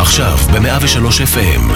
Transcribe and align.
עכשיו 0.00 0.36
ב-103 0.36 1.06
FM. 1.34 1.72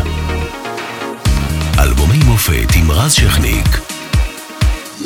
אלבומי 1.78 2.18
מופת 2.26 2.74
עם 2.74 2.90
רז 2.90 3.12
שכניק. 3.12 3.80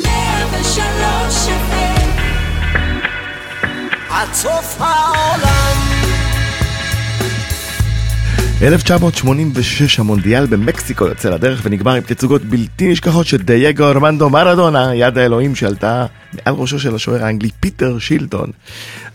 103 0.03 1.47
FM 1.47 2.07
עד 4.09 4.33
סוף 4.33 4.75
העולם 4.79 5.86
1986 8.61 9.99
המונדיאל 9.99 10.45
במקסיקו 10.45 11.05
יוצא 11.05 11.29
לדרך 11.29 11.61
ונגמר 11.63 11.93
עם 11.93 12.03
תצוגות 12.03 12.41
בלתי 12.41 12.91
נשכחות 12.91 13.27
של 13.27 13.37
דייגו 13.37 13.83
ארמנדו 13.83 14.29
מרדונה, 14.29 14.95
יד 14.95 15.17
האלוהים 15.17 15.55
שעלתה 15.55 16.05
מעל 16.33 16.53
ראשו 16.53 16.79
של 16.79 16.95
השוער 16.95 17.25
האנגלי 17.25 17.49
פיטר 17.59 17.99
שילטון. 17.99 18.51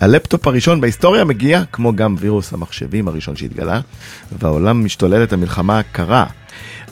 הלפטופ 0.00 0.46
הראשון 0.46 0.80
בהיסטוריה 0.80 1.24
מגיע, 1.24 1.62
כמו 1.72 1.96
גם 1.96 2.16
וירוס 2.18 2.52
המחשבים 2.52 3.08
הראשון 3.08 3.36
שהתגלה, 3.36 3.80
ובעולם 4.38 4.84
משתוללת 4.84 5.32
המלחמה 5.32 5.78
הקרה. 5.78 6.26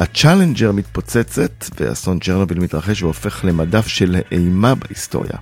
הצ'אלנג'ר 0.00 0.72
מתפוצצת 0.72 1.64
ואסון 1.80 2.18
צ'רנוביל 2.18 2.58
מתרחש 2.58 3.02
והופך 3.02 3.44
למדף 3.44 3.86
של 3.86 4.16
אימה 4.32 4.74
בהיסטוריה. 4.74 5.36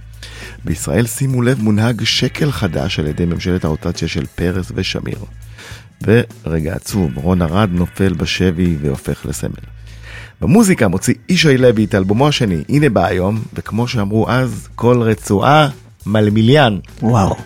בישראל 0.65 1.07
שימו 1.07 1.43
לב 1.43 1.63
מונהג 1.63 2.05
שקל 2.05 2.53
חדש 2.53 2.99
על 2.99 3.07
ידי 3.07 3.25
ממשלת 3.25 3.65
הרוטציה 3.65 4.09
של 4.09 4.27
פרס 4.35 4.73
ושמיר. 4.75 5.19
ורגע 6.03 6.75
עצוב, 6.75 7.11
רון 7.17 7.43
ארד 7.43 7.69
נופל 7.73 8.13
בשבי 8.13 8.77
והופך 8.81 9.27
לסמל. 9.27 9.51
במוזיקה 10.41 10.89
מוציא 10.89 11.15
ישי 11.29 11.59
לוי 11.59 11.85
את 11.85 11.95
אלבומו 11.95 12.29
השני, 12.29 12.63
הנה 12.69 12.89
בא 12.89 13.05
היום, 13.05 13.43
וכמו 13.55 13.89
שאמרו 13.89 14.31
אז, 14.31 14.69
כל 14.75 15.03
רצועה 15.03 15.69
מלמיליאן. 16.07 16.79
וואו. 17.03 17.37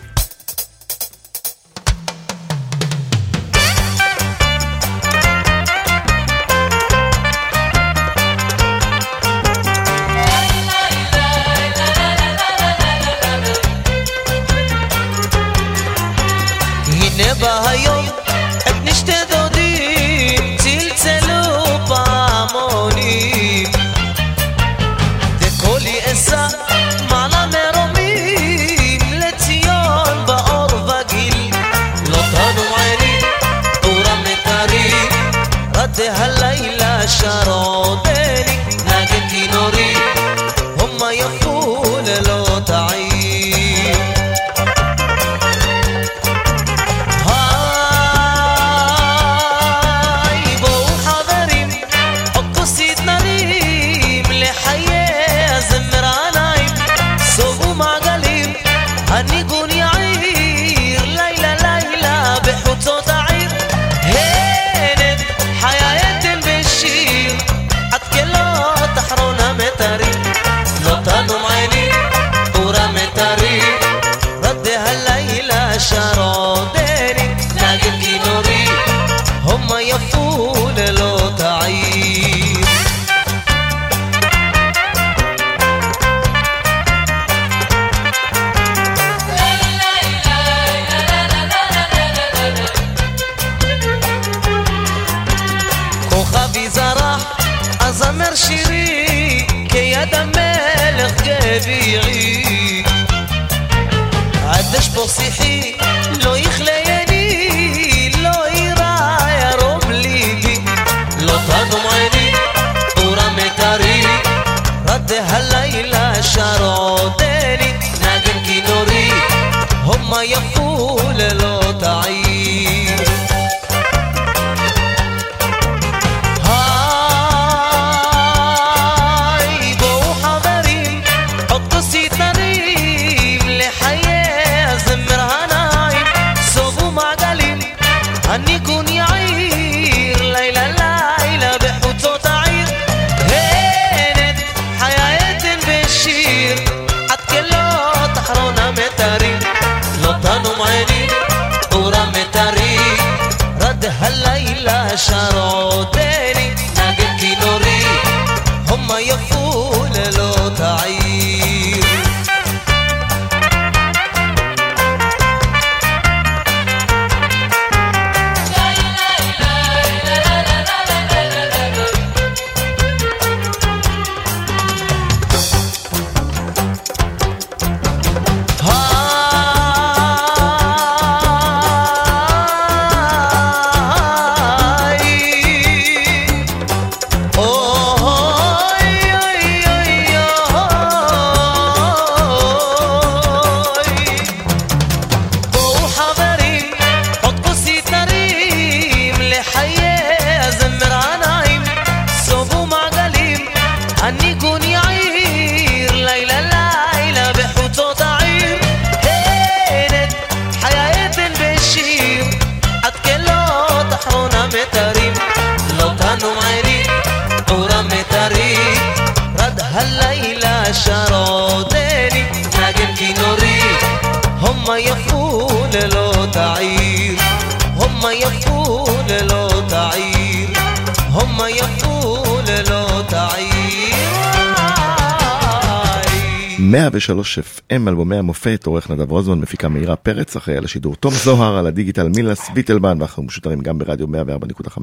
FM, 237.21 237.87
אלבומי 237.87 238.15
המופת, 238.15 238.65
עורך 238.65 238.89
נדב 238.89 239.11
רוזמן, 239.11 239.39
מפיקה 239.39 239.67
מאירה 239.69 239.95
פרץ, 239.95 240.35
אחראי 240.35 240.57
על 240.57 240.65
השידור 240.65 240.95
תום 240.95 241.13
זוהר, 241.13 241.57
על 241.57 241.67
הדיגיטל 241.67 242.09
מילס 242.15 242.49
ויטלמן, 242.55 242.97
ואנחנו 242.99 243.23
משודרים 243.23 243.59
גם 243.61 243.77
ברדיו 243.77 244.07
104.5, 244.07 244.77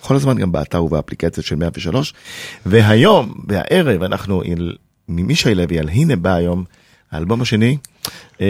כל 0.00 0.16
הזמן 0.16 0.38
גם 0.38 0.52
באתר 0.52 0.84
ובאפליקציה 0.84 1.42
של 1.42 1.56
103. 1.56 2.14
והיום, 2.66 3.34
והערב, 3.48 4.02
אנחנו 4.02 4.42
עם 4.42 4.56
מישי 5.08 5.54
לוי, 5.54 5.78
על 5.78 5.88
הנה 5.88 6.16
בא 6.16 6.34
היום, 6.34 6.64
האלבום 7.12 7.42
השני, 7.42 7.76
אה, 8.40 8.46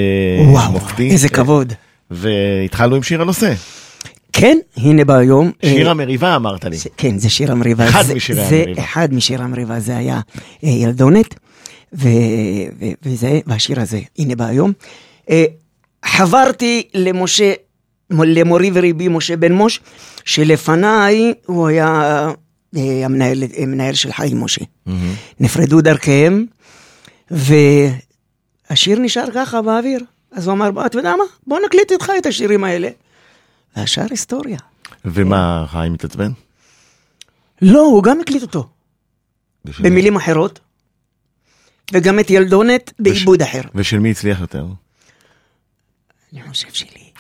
וואו, 0.47 0.73
מופתי, 0.73 1.11
איזה 1.11 1.29
כבוד. 1.29 1.73
והתחלנו 2.11 2.97
עם 2.97 3.03
שיר 3.03 3.23
הנושא. 3.23 3.55
כן, 4.33 4.59
הנה 4.77 5.05
בא 5.05 5.15
היום. 5.15 5.51
שיר 5.65 5.87
אה, 5.87 5.91
המריבה 5.91 6.37
אמרת 6.37 6.65
לי. 6.65 6.77
כן, 6.97 7.19
זה 7.19 7.31
שיר 7.31 7.53
המריבה. 7.53 7.89
אחד 7.89 8.05
משירי 8.15 8.43
המריבה. 8.43 8.75
זה 8.75 8.83
אחד 8.83 9.15
משיר 9.15 9.43
המריבה, 9.43 9.81
זה 9.81 9.97
היה 9.97 10.21
אה, 10.65 10.69
ילדונת. 10.69 11.35
ו, 11.93 12.09
ו, 12.81 12.85
וזה, 13.03 13.41
והשיר 13.47 13.81
הזה, 13.81 14.01
הנה 14.19 14.37
בא 14.37 14.45
היום. 14.45 14.73
אה, 15.31 15.45
חברתי 16.05 16.89
למשה, 16.95 17.53
למורי 18.11 18.71
וריבי 18.75 19.09
משה 19.09 19.37
בן 19.37 19.53
מוש, 19.53 19.81
שלפניי 20.25 21.35
הוא 21.47 21.69
היה 21.69 21.89
אה, 22.77 23.05
המנהל, 23.05 23.43
המנהל 23.57 23.95
של 23.95 24.13
חיים 24.13 24.41
משה. 24.41 24.61
Mm-hmm. 24.61 24.91
נפרדו 25.41 25.81
דרכיהם, 25.81 26.47
והשיר 27.31 28.99
נשאר 28.99 29.27
ככה 29.35 29.63
באוויר. 29.63 30.05
אז 30.33 30.47
הוא 30.47 30.55
אמר, 30.55 30.87
אתה 30.87 30.99
יודע 30.99 31.17
מה? 31.17 31.25
בוא 31.47 31.59
נקליט 31.67 31.93
איתך 31.93 32.13
את 32.19 32.27
השירים 32.27 32.65
האלה. 32.65 32.89
והשאר 33.77 34.07
היסטוריה. 34.11 34.59
ומה, 35.05 35.65
חיים 35.69 35.93
מתעצבן? 35.93 36.31
לא, 37.63 37.81
הוא 37.81 38.03
גם 38.03 38.21
הקליט 38.21 38.43
אותו. 38.43 38.69
במילים 39.81 40.17
אחרות. 40.17 40.61
וגם 41.93 42.21
את 42.21 42.31
ילדונת 42.31 42.93
בעיבוד 42.99 43.43
אחר. 43.43 43.61
ושל 43.75 43.99
מי 43.99 44.11
הצליח 44.11 44.41
יותר? 44.41 44.67
אני 46.33 46.43
חושב 46.49 46.69
שלי. 46.73 47.11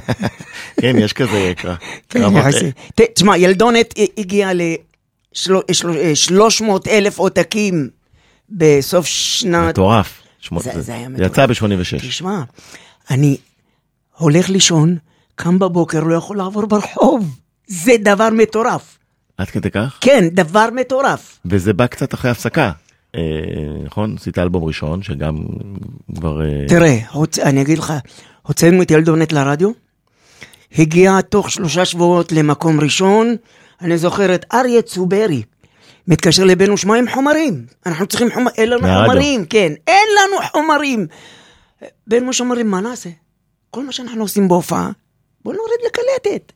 כן, 0.80 0.96
יש 0.98 1.12
כזה 1.12 1.52
קרב. 1.56 1.76
כן, 2.08 2.20
תשמע, 3.14 3.36
ילדונת 3.36 3.94
הגיעה 4.18 4.52
ל-300 4.52 6.64
אלף 6.88 7.18
עותקים 7.18 7.88
בסוף 8.50 9.06
שנת... 9.06 9.68
מטורף. 9.68 10.22
זה 10.78 10.94
היה 10.94 11.08
מטורף. 11.08 11.30
יצא 11.30 11.46
ב-86. 11.46 11.98
תשמע, 11.98 12.42
אני 13.10 13.36
הולך 14.16 14.48
לישון, 14.48 14.96
קם 15.34 15.58
בבוקר, 15.58 16.00
לא 16.00 16.14
יכול 16.14 16.36
לעבור 16.36 16.66
ברחוב. 16.66 17.38
זה 17.66 17.92
דבר 18.00 18.28
מטורף. 18.32 18.98
עד 19.36 19.50
כדי 19.50 19.70
כך? 19.70 19.98
כן, 20.00 20.28
דבר 20.32 20.66
מטורף. 20.76 21.38
וזה 21.44 21.72
בא 21.72 21.86
קצת 21.86 22.14
אחרי 22.14 22.30
הפסקה. 22.30 22.72
אה, 23.14 23.20
נכון? 23.84 24.14
עשית 24.18 24.38
אלבום 24.38 24.64
ראשון, 24.64 25.02
שגם 25.02 25.36
כבר... 26.16 26.42
אה, 26.42 26.66
תראה, 26.68 26.98
אני 27.42 27.62
אגיד 27.62 27.78
לך, 27.78 27.92
הוצאנו 28.42 28.82
את 28.82 28.90
ילדונת 28.90 29.32
לרדיו, 29.32 29.70
הגיע 30.78 31.20
תוך 31.20 31.50
שלושה 31.50 31.84
שבועות 31.84 32.32
למקום 32.32 32.80
ראשון, 32.80 33.36
אני 33.80 33.98
זוכר 33.98 34.34
את 34.34 34.44
אריה 34.52 34.82
צוברי, 34.82 35.42
מתקשר 36.08 36.44
לבנו, 36.44 36.76
שמע 36.76 36.96
עם 36.96 37.08
חומרים, 37.08 37.66
אנחנו 37.86 38.06
צריכים 38.06 38.30
חומרים, 38.30 38.54
אין 38.56 38.70
לנו 38.70 38.88
חומרים, 39.06 39.44
כן, 39.44 39.72
אין 39.86 40.08
לנו 40.18 40.48
חומרים. 40.52 41.06
בן 42.06 42.24
משה 42.24 42.44
אומרים, 42.44 42.70
מה 42.70 42.80
נעשה? 42.80 43.10
כל 43.70 43.86
מה 43.86 43.92
שאנחנו 43.92 44.22
עושים 44.22 44.48
בהופעה, 44.48 44.90
בוא 45.44 45.54
נוריד 45.54 45.78
לקלטת. 45.86 46.52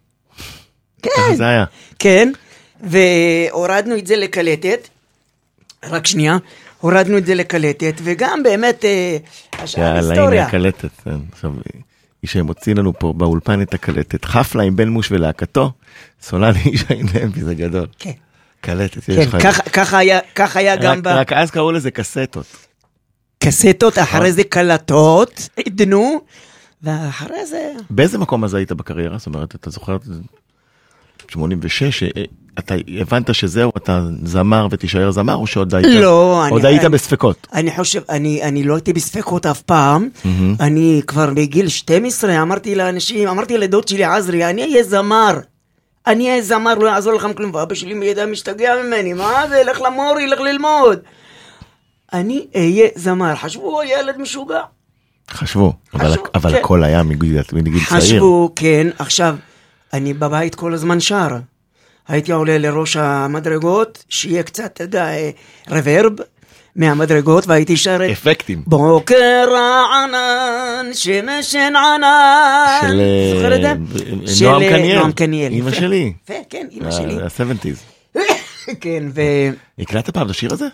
כן. 1.02 1.36
זה 1.36 1.46
היה. 1.46 1.64
כן, 1.98 2.32
והורדנו 2.80 3.98
את 3.98 4.06
זה 4.06 4.16
לקלטת. 4.16 4.88
רק 5.90 6.06
שנייה, 6.06 6.38
הורדנו 6.80 7.18
את 7.18 7.26
זה 7.26 7.34
לקלטת, 7.34 7.94
וגם 8.02 8.42
באמת, 8.42 8.84
אה, 8.84 9.16
השאר 9.52 9.96
היסטוריה. 9.96 10.24
יאללה, 10.24 10.36
הנה 10.36 10.46
הקלטת, 10.46 10.90
כן, 11.04 11.18
עכשיו, 11.32 11.52
ישי 12.22 12.42
מוציא 12.42 12.74
לנו 12.74 12.92
פה 12.98 13.12
באולפן 13.12 13.62
את 13.62 13.74
הקלטת, 13.74 14.24
חפלה 14.24 14.62
עם 14.62 14.76
בן 14.76 14.88
מוש 14.88 15.12
ולהקתו, 15.12 15.72
סולני 16.22 16.58
ישי 16.72 17.02
נבי, 17.14 17.40
זה 17.40 17.54
גדול. 17.54 17.86
כן. 17.98 18.10
קלטת, 18.60 19.08
יש 19.08 19.26
כן, 19.28 19.38
לך... 19.38 19.60
ככה 19.72 19.98
היה, 19.98 20.18
ככה 20.34 20.58
היה 20.58 20.76
גם 20.76 21.02
ב... 21.02 21.06
רק 21.06 21.32
אז 21.32 21.50
קראו 21.50 21.72
לזה 21.72 21.90
קסטות. 21.90 22.46
קסטות, 23.38 23.98
אחרי 23.98 24.32
זה 24.32 24.44
קלטות, 24.44 25.48
עדנו, 25.66 26.20
ואחרי 26.82 27.46
זה... 27.46 27.72
באיזה 27.90 28.18
מקום 28.18 28.44
אז 28.44 28.54
היית 28.54 28.72
בקריירה? 28.72 29.18
זאת 29.18 29.26
אומרת, 29.26 29.54
אתה 29.54 29.70
זוכר 29.70 29.96
86, 31.28 32.02
אה, 32.02 32.08
אתה 32.58 32.74
הבנת 33.00 33.34
שזהו, 33.34 33.72
אתה 33.76 34.00
זמר 34.24 34.66
ותישאר 34.70 35.10
זמר, 35.10 35.34
או 35.34 35.46
שעוד 35.46 35.74
היית, 35.74 35.86
לא, 35.86 36.44
עוד 36.50 36.64
אני, 36.64 36.68
היית 36.74 36.84
אני, 36.84 36.88
בספקות? 36.88 37.46
אני 37.52 37.76
חושב, 37.76 38.02
אני, 38.08 38.42
אני 38.42 38.64
לא 38.64 38.74
הייתי 38.74 38.92
בספקות 38.92 39.46
אף 39.46 39.62
פעם. 39.62 40.08
Mm-hmm. 40.14 40.28
אני 40.60 41.02
כבר 41.06 41.30
בגיל 41.34 41.68
12 41.68 42.42
אמרתי 42.42 42.74
לאנשים, 42.74 43.28
אמרתי 43.28 43.58
לדוד 43.58 43.88
שלי 43.88 44.04
עזרי, 44.04 44.50
אני 44.50 44.62
אהיה 44.62 44.82
זמר. 44.82 45.38
אני 46.06 46.30
אהיה 46.30 46.42
זמר, 46.42 46.74
לא 46.74 46.88
יעזור 46.88 47.12
לכם 47.12 47.32
כלום. 47.32 47.54
ואבא 47.54 47.74
שלי 47.74 47.94
מידע 47.94 48.26
משתגע 48.26 48.74
ממני, 48.82 49.12
מה 49.12 49.44
זה, 49.48 49.62
לך 49.70 49.80
למורי, 49.80 50.26
לך 50.26 50.40
ללמוד. 50.40 50.98
אני 52.12 52.46
אהיה 52.56 52.88
זמר. 52.94 53.34
חשבו, 53.34 53.80
ילד 53.82 54.18
משוגע. 54.18 54.60
חשבו, 55.30 55.72
חשבו 55.92 56.04
אבל, 56.04 56.14
אבל 56.34 56.50
כן. 56.52 56.56
הכל 56.58 56.84
היה 56.84 57.02
מגיל 57.02 57.42
צעיר. 57.42 57.80
חשבו, 57.82 58.52
כן. 58.56 58.86
עכשיו, 58.98 59.36
אני 59.92 60.14
בבית 60.14 60.54
כל 60.54 60.74
הזמן 60.74 61.00
שר. 61.00 61.28
הייתי 62.08 62.32
עולה 62.32 62.58
לראש 62.58 62.96
המדרגות, 62.96 64.04
שיהיה 64.08 64.42
קצת, 64.42 64.64
אתה 64.64 64.84
יודע, 64.84 65.04
אה, 65.04 65.30
רוורב 65.70 66.12
מהמדרגות, 66.76 67.46
והייתי 67.46 67.76
שר 67.76 67.96
את... 68.04 68.10
אפקטים. 68.10 68.62
בוקר 68.66 69.46
רענן, 69.50 70.86
שמש 70.94 71.54
ענן. 71.54 72.00
של... 72.80 73.00
זוכר 73.34 73.56
את 73.56 73.60
זה? 73.62 73.72
של 74.34 74.44
נועם 74.44 74.62
קניאל. 74.62 74.98
נועם 74.98 75.12
קניאל. 75.12 75.52
אימא 75.52 75.70
שלי. 75.70 76.12
כן, 76.50 76.66
אימא 76.70 76.90
שלי. 76.90 77.14
ה-70's. 77.22 78.18
כן, 78.80 79.04
ו... 79.14 79.20
הקלטת 79.78 80.10
פעם 80.10 80.26
את 80.26 80.30
השיר 80.30 80.52
הזה? 80.52 80.66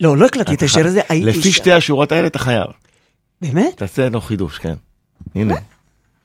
לא, 0.00 0.16
לא 0.16 0.26
הקלטתי 0.26 0.54
את 0.54 0.62
השיר 0.62 0.86
הזה, 0.86 1.00
הייתי... 1.08 1.26
לפי 1.26 1.52
שתי 1.52 1.72
השורות 1.72 2.12
האלה 2.12 2.26
אתה 2.26 2.38
חייב. 2.38 2.66
באמת? 3.40 3.76
תעשה 3.76 4.06
לנו 4.06 4.20
חידוש, 4.20 4.58
כן. 4.58 4.74
הנה. 5.34 5.54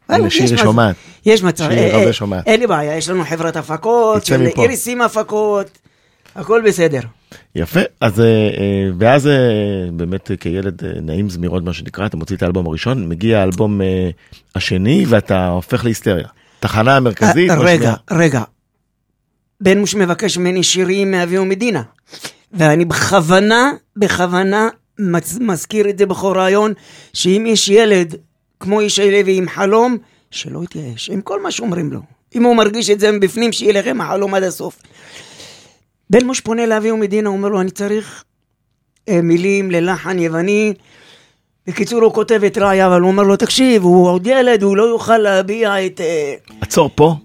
הנה 0.09 0.29
שירי 0.29 0.57
שומעת. 0.57 0.95
יש 1.25 1.43
מצב, 1.43 1.69
שירי 1.69 1.89
אה, 1.89 1.95
הרבה 1.95 2.07
אה, 2.07 2.13
שומעת. 2.13 2.47
אין 2.47 2.59
לי 2.59 2.67
בעיה, 2.67 2.97
יש 2.97 3.09
לנו 3.09 3.23
חברת 3.23 3.55
הפקות, 3.55 4.25
של 4.25 4.47
איריסים 4.57 5.01
הפקות, 5.01 5.67
הכל 6.35 6.61
בסדר. 6.65 6.99
יפה, 7.55 7.79
אז 8.01 8.19
אה, 8.19 8.25
ואז 8.97 9.29
באמת 9.93 10.31
כילד 10.39 10.81
נעים 11.01 11.29
זמירות 11.29 11.63
מה 11.63 11.73
שנקרא, 11.73 12.05
אתה 12.05 12.17
מוציא 12.17 12.35
את 12.35 12.43
האלבום 12.43 12.67
הראשון, 12.67 13.09
מגיע 13.09 13.39
האלבום 13.39 13.81
השני 14.55 15.05
ואתה 15.07 15.47
הופך 15.47 15.85
להיסטריה. 15.85 16.27
תחנה 16.59 16.97
המרכזית. 16.97 17.51
רגע, 17.57 17.93
רגע. 18.11 18.43
בן 19.61 19.77
מוש 19.79 19.95
מבקש 19.95 20.37
ממני 20.37 20.63
שירים 20.63 21.11
מאבי 21.11 21.37
ומדינה, 21.37 21.81
ואני 22.53 22.85
בכוונה, 22.85 23.71
בכוונה 23.97 24.69
מזכיר 25.39 25.89
את 25.89 25.97
זה 25.97 26.05
בכל 26.05 26.33
רעיון, 26.37 26.73
שאם 27.13 27.45
יש 27.47 27.69
ילד 27.69 28.15
כמו 28.63 28.81
ישי 28.81 29.11
לוי 29.11 29.37
עם 29.37 29.49
חלום, 29.49 29.97
שלא 30.31 30.63
יתייאש, 30.63 31.09
עם 31.09 31.21
כל 31.21 31.41
מה 31.41 31.51
שאומרים 31.51 31.91
לו. 31.91 31.99
אם 32.35 32.43
הוא 32.43 32.55
מרגיש 32.55 32.89
את 32.89 32.99
זה 32.99 33.11
מבפנים, 33.11 33.51
שיהיה 33.51 33.73
לכם 33.73 34.01
החלום 34.01 34.33
עד 34.33 34.43
הסוף. 34.43 34.79
בן 36.09 36.25
מוש 36.25 36.39
פונה 36.39 36.65
לאבי 36.65 36.91
ומדינה, 36.91 37.29
אומר 37.29 37.49
לו, 37.49 37.61
אני 37.61 37.71
צריך 37.71 38.23
אה, 39.09 39.21
מילים 39.21 39.71
ללחן 39.71 40.19
יווני. 40.19 40.73
בקיצור, 41.67 42.03
הוא 42.03 42.13
כותב 42.13 42.43
את 42.43 42.57
ראיה, 42.57 42.87
אבל 42.87 43.01
הוא 43.01 43.11
אומר 43.11 43.23
לו, 43.23 43.35
תקשיב, 43.35 43.83
הוא 43.83 44.09
עוד 44.09 44.27
ילד, 44.27 44.63
הוא 44.63 44.77
לא 44.77 44.83
יוכל 44.83 45.17
להביע 45.17 45.85
את... 45.85 46.01
אה... 46.01 46.33
עצור 46.61 46.89
פה, 46.95 47.15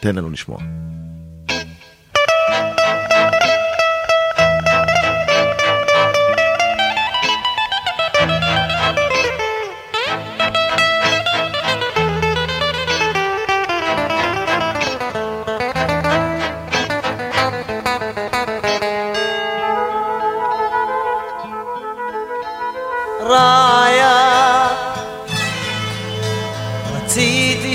תן 0.00 0.16
לנו 0.16 0.30
לשמוע. 0.30 0.58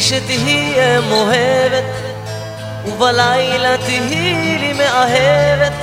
שתהיה 0.10 1.02
מוהבת, 1.02 1.84
ובלילה 2.86 3.78
תהיי 3.78 4.58
לי 4.60 4.74
מאהבת, 4.74 5.74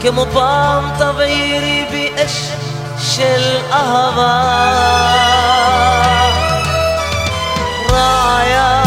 כמו 0.00 0.24
פעם 0.32 0.90
תבעירי 0.98 1.86
בי 1.90 2.10
אש 2.16 2.50
של 2.98 3.58
אהבה. 3.72 4.42
רעיה, 7.90 8.82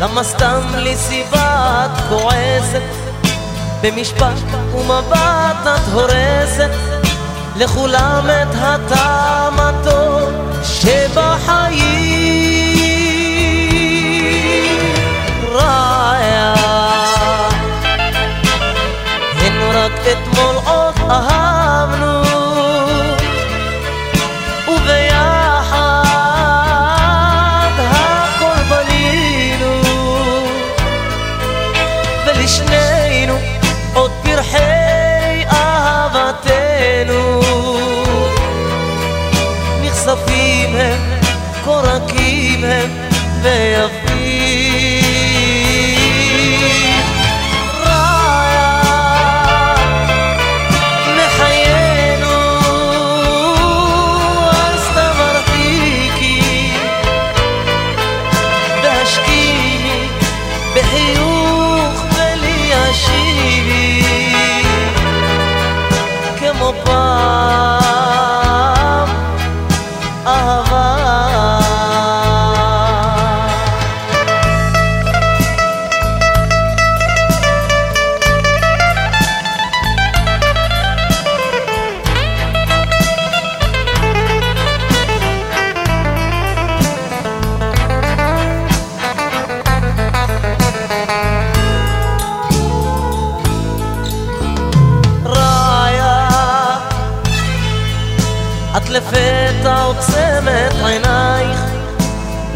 למה 0.00 0.22
סתם 0.22 0.60
לי 0.74 0.96
סיבה 0.96 1.86
את 1.86 2.00
כועסת, 2.08 2.82
במשפט 3.82 4.38
ומבט 4.74 5.62
את 5.64 5.92
הורסת, 5.92 6.70
לכולם 7.56 8.26
את 8.42 8.54
הטעם 8.54 9.60
הטוב 9.60 10.49
שבחיים. 10.62 12.19
הם, 43.40 43.44
ויפים. 43.44 43.99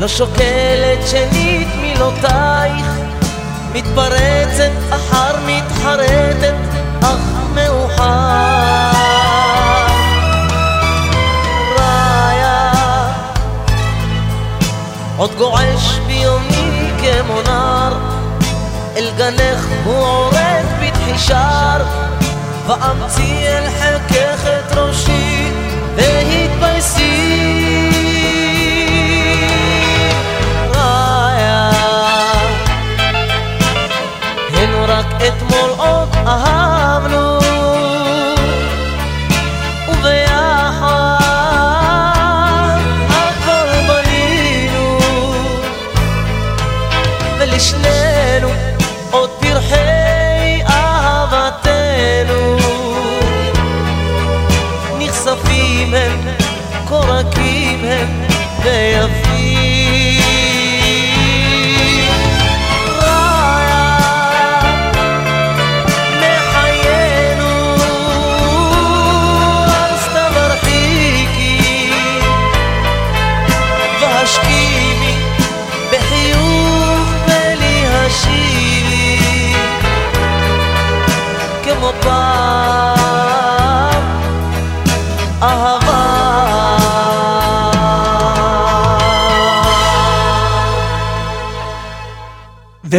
לא 0.05 0.09
שוקלת 0.09 1.09
שנית 1.11 1.69
מילותייך, 1.81 2.87
מתפרצת 3.73 4.71
אחר 4.91 5.37
מתחרטת, 5.47 6.55
אך 7.03 7.19
מאוחר. 7.55 8.91
רעיה, 11.79 12.73
עוד 15.17 15.31
גועש 15.39 15.99
ביומי 16.07 16.91
כמו 16.99 17.43
נער, 17.43 17.99
אל 18.97 19.11
גנך 19.17 19.67
הוא 19.85 20.07
עורק 20.07 20.67
בתחישר, 20.83 21.85
ואמציא 22.67 23.49
אל 23.49 23.65
חלקך 23.81 24.47
את 24.47 24.73
ראשי, 24.73 25.24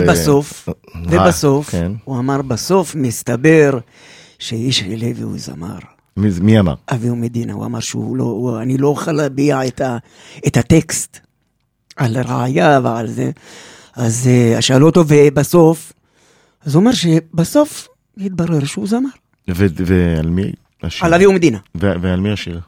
ובסוף, 0.03 0.69
מה? 0.95 1.01
ובסוף, 1.09 1.69
כן. 1.69 1.91
הוא 2.03 2.19
אמר 2.19 2.41
בסוף, 2.41 2.95
מסתבר 2.95 3.79
שאיש 4.39 4.83
לוי 4.83 5.21
הוא 5.21 5.37
זמר. 5.37 5.79
מי 6.17 6.59
אמר? 6.59 6.73
אביהו 6.87 7.15
מדינה, 7.15 7.53
הוא 7.53 7.65
אמר 7.65 7.79
שהוא 7.79 8.17
לא, 8.17 8.23
הוא, 8.23 8.59
אני 8.59 8.77
לא 8.77 8.87
אוכל 8.87 9.11
להביע 9.11 9.67
את, 9.67 9.81
ה, 9.81 9.97
את 10.47 10.57
הטקסט 10.57 11.19
על 11.95 12.17
ראיה 12.17 12.79
ועל 12.83 13.07
זה. 13.07 13.31
אז 13.95 14.29
uh, 14.57 14.61
שאלו 14.61 14.85
אותו, 14.85 15.03
ובסוף, 15.07 15.93
אז 16.65 16.75
הוא 16.75 16.79
אומר 16.79 16.91
שבסוף 16.91 17.87
התברר 18.17 18.65
שהוא 18.65 18.87
זמר. 18.87 19.09
ועל 19.47 20.29
מי 20.29 20.51
השיר? 20.83 21.05
על 21.05 21.13
אביהו 21.13 21.33
מדינה. 21.33 21.57
ועל 21.75 22.19
מי 22.19 22.31
השיר? 22.31 22.59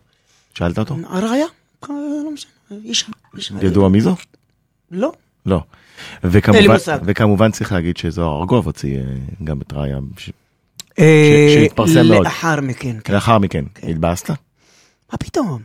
שאלת 0.54 0.80
אותו? 0.80 0.98
הראיה? 1.10 1.46
אה, 1.84 1.96
לא 2.26 2.32
משנה. 2.34 2.52
אישה. 2.84 3.08
ידוע 3.62 3.90
מי 3.90 4.02
זו? 4.02 4.16
לא. 4.92 5.12
לא. 5.46 5.64
וכמובן. 6.24 6.62
וכמובן 7.06 7.52
צריך 7.52 7.72
להגיד 7.72 7.98
שזוהר 7.98 8.40
ארגוב 8.40 8.66
הוציא 8.66 8.98
אה, 8.98 9.04
גם 9.44 9.62
את 9.62 9.74
ראיה, 9.74 9.98
ש- 10.18 10.30
אה, 11.00 11.50
שהתפרסם 11.54 12.06
מאוד. 12.08 12.24
לאחר 12.24 12.62
מכן, 12.62 12.96
כן. 13.04 13.14
לאחר 13.14 13.38
מכן, 13.38 13.66
התבאסת? 13.84 14.30
מה 14.30 15.18
פתאום? 15.20 15.62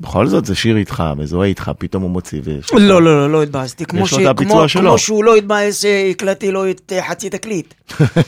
בכל 0.00 0.26
זאת 0.26 0.44
זה 0.44 0.54
שיר 0.54 0.76
איתך, 0.76 1.02
מזוהה 1.16 1.48
איתך, 1.48 1.70
פתאום 1.78 2.02
הוא 2.02 2.10
מוציא 2.10 2.40
ויש 2.44 2.64
לך- 2.70 2.72
לא, 2.74 3.02
לא, 3.02 3.02
לא, 3.02 3.30
לא 3.32 3.42
התבאסתי. 3.42 3.84
כמו 3.84 4.00
לו 4.00 4.06
ש- 4.06 4.14
כמו-. 4.36 4.68
כמו 4.80 4.98
שהוא 4.98 5.24
לא 5.24 5.36
התבאס 5.36 5.82
שהקלטתי 5.82 6.50
לו 6.50 6.70
את 6.70 6.92
אה, 6.96 7.08
חצי 7.08 7.30
תקליט. 7.30 7.74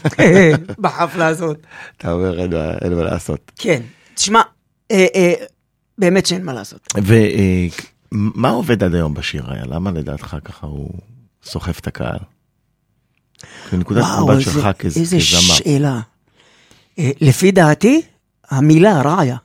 בחפלה 0.79 1.27
הזאת. 1.27 1.57
אתה 1.97 2.13
אומר 2.13 2.41
אין 2.41 2.51
מה- 2.95 3.03
לעשות. 3.03 3.53
כן. 3.57 3.83
תשמע, 4.15 4.41
אה, 4.91 5.07
אה, 5.15 5.33
באמת 5.99 6.27
שאין 6.27 6.45
מה 6.45 6.53
לעשות. 6.53 6.89
ומה 8.15 8.49
עובד 8.51 8.83
עד 8.85 8.95
היום 8.95 9.15
בשיר 9.15 9.53
היה? 9.53 9.65
למה 9.67 9.91
לדעתך 9.91 10.37
ככה 10.45 10.67
הוא 10.67 10.91
סוחף 11.45 11.79
את 11.79 11.87
הקהל? 11.87 12.19
מנקודת 13.73 14.05
מבט 14.23 14.41
שלך 14.41 14.69
כז- 14.79 14.97
איזה 14.99 15.17
כזמר. 15.17 15.55
שאלה. 15.55 16.01
אה, 16.99 17.11
לפי 17.21 17.51
דעתי, 17.53 18.03
המילה 18.51 19.03
רעיה. 19.03 19.37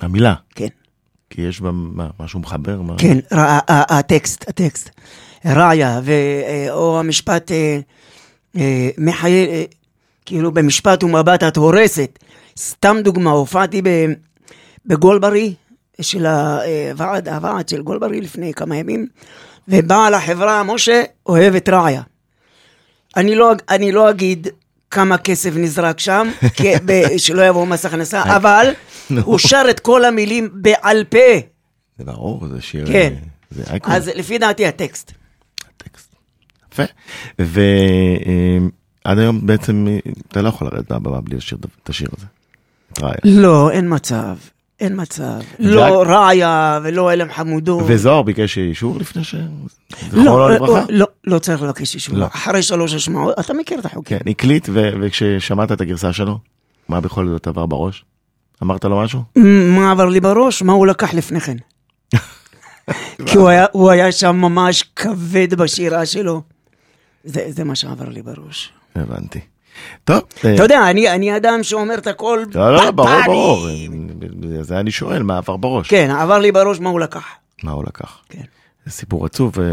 המילה, 0.00 0.34
כן. 0.54 0.66
כי 1.30 1.40
יש 1.42 1.60
בה 1.60 1.70
מה, 1.72 2.08
משהו 2.20 2.40
מחבר? 2.40 2.82
מה? 2.82 2.94
כן, 2.98 3.18
ר- 3.32 3.38
ה- 3.38 3.72
ה- 3.72 3.98
הטקסט, 3.98 4.48
הטקסט. 4.48 4.90
ראיה, 5.44 6.00
ו- 6.04 6.10
אה, 6.46 6.66
או 6.72 7.00
המשפט 7.00 7.52
אה, 7.52 7.80
אה, 8.56 8.90
כאילו 10.24 10.52
במשפט 10.52 11.04
ומבט 11.04 11.42
את 11.42 11.56
הורסת. 11.56 12.18
סתם 12.58 12.96
דוגמה, 13.04 13.30
הופעתי 13.30 13.82
בגולברי, 14.86 15.54
של 16.02 16.26
הוועד, 16.26 17.28
הוועד 17.28 17.68
של 17.68 17.82
גולברי 17.82 18.20
לפני 18.20 18.54
כמה 18.54 18.76
ימים, 18.76 19.06
ובעל 19.68 20.14
החברה, 20.14 20.62
משה, 20.62 21.02
אוהב 21.26 21.54
את 21.54 21.68
ראיה. 21.68 22.02
אני 23.16 23.34
לא, 23.34 23.52
אני 23.68 23.92
לא 23.92 24.10
אגיד 24.10 24.48
כמה 24.90 25.18
כסף 25.18 25.50
נזרק 25.56 26.00
שם, 26.00 26.28
שלא 27.16 27.42
יבוא 27.42 27.66
מס 27.66 27.86
הכנסה, 27.86 28.22
אבל 28.36 28.72
הוא 29.24 29.38
שר 29.38 29.64
את 29.70 29.80
כל 29.80 30.04
המילים 30.04 30.48
בעל 30.52 31.04
פה. 31.04 31.18
זה 31.98 32.04
ברור, 32.04 32.48
זה 32.48 32.62
שיר... 32.62 32.86
כן. 32.86 33.12
אה, 33.14 33.28
זה 33.50 33.62
אייקון. 33.70 33.92
אז 33.92 34.10
לפי 34.14 34.38
דעתי 34.38 34.66
הטקסט. 34.66 35.12
טקסט. 35.76 36.14
יפה. 36.72 36.82
ועד 37.38 39.18
היום 39.18 39.46
בעצם 39.46 39.86
אה, 39.88 39.98
אתה 40.28 40.42
לא 40.42 40.48
יכול 40.48 40.66
לרדת 40.72 40.92
מהבמה 40.92 41.20
בלי 41.20 41.36
לשיר 41.36 41.58
את 41.82 41.88
השיר 41.88 42.08
הזה. 42.18 42.26
לא, 43.24 43.70
אין 43.70 43.94
מצב. 43.94 44.36
אין 44.82 45.00
מצב. 45.00 45.40
לא 45.58 46.02
ראיה 46.02 46.80
ולא 46.82 47.12
אלם 47.12 47.32
חמודו. 47.32 47.80
וזוהר 47.86 48.22
ביקש 48.22 48.58
אישור 48.58 48.98
לפני 48.98 49.24
ש... 49.24 49.34
לא, 49.34 49.42
זכרונו 50.08 50.38
לא, 50.38 50.54
לברכה? 50.54 50.84
לא, 50.88 51.06
לא 51.24 51.38
צריך 51.38 51.62
לבקש 51.62 51.94
אישור. 51.94 52.16
לא. 52.16 52.26
אחרי 52.26 52.62
שלוש 52.62 52.94
השמעות, 52.94 53.38
אתה 53.40 53.54
מכיר 53.54 53.78
את 53.78 53.86
החוקים. 53.86 54.18
כן, 54.18 54.30
הקליט, 54.30 54.68
וכששמעת 54.72 55.72
את 55.72 55.80
הגרסה 55.80 56.12
שלו, 56.12 56.38
מה 56.88 57.00
בכל 57.00 57.28
זאת 57.28 57.46
עבר 57.46 57.66
בראש? 57.66 58.04
אמרת 58.62 58.84
לו 58.84 59.00
משהו? 59.00 59.22
מה 59.76 59.90
עבר 59.90 60.08
לי 60.08 60.20
בראש? 60.20 60.62
מה 60.62 60.72
הוא 60.72 60.86
לקח 60.86 61.14
לפני 61.14 61.40
כן? 61.40 61.56
כי 63.26 63.36
הוא 63.36 63.48
היה, 63.48 63.66
הוא 63.72 63.90
היה 63.90 64.12
שם 64.12 64.36
ממש 64.36 64.84
כבד 64.96 65.54
בשירה 65.54 66.06
שלו. 66.06 66.42
זה, 67.24 67.44
זה 67.48 67.64
מה 67.64 67.74
שעבר 67.74 68.08
לי 68.08 68.22
בראש. 68.22 68.72
הבנתי. 68.94 69.40
טוב, 70.04 70.20
אה, 70.44 70.54
אתה 70.54 70.62
יודע, 70.62 70.90
אני, 70.90 71.10
אני 71.10 71.36
אדם 71.36 71.62
שאומר 71.62 71.94
את 71.94 72.06
הכל... 72.06 72.42
לא, 72.54 72.74
לא, 72.74 72.90
ברור. 72.90 73.10
ברור. 73.26 73.68
זה 74.60 74.80
אני 74.80 74.90
שואל, 74.90 75.22
מה 75.22 75.38
עבר 75.38 75.56
בראש? 75.56 75.88
כן, 75.88 76.10
עבר 76.10 76.38
לי 76.38 76.52
בראש 76.52 76.80
מה 76.80 76.90
הוא 76.90 77.00
לקח. 77.00 77.24
מה 77.62 77.72
הוא 77.72 77.84
לקח? 77.84 78.18
כן. 78.28 78.42
זה 78.86 78.92
סיפור 78.92 79.26
עצוב, 79.26 79.60
אה, 79.60 79.64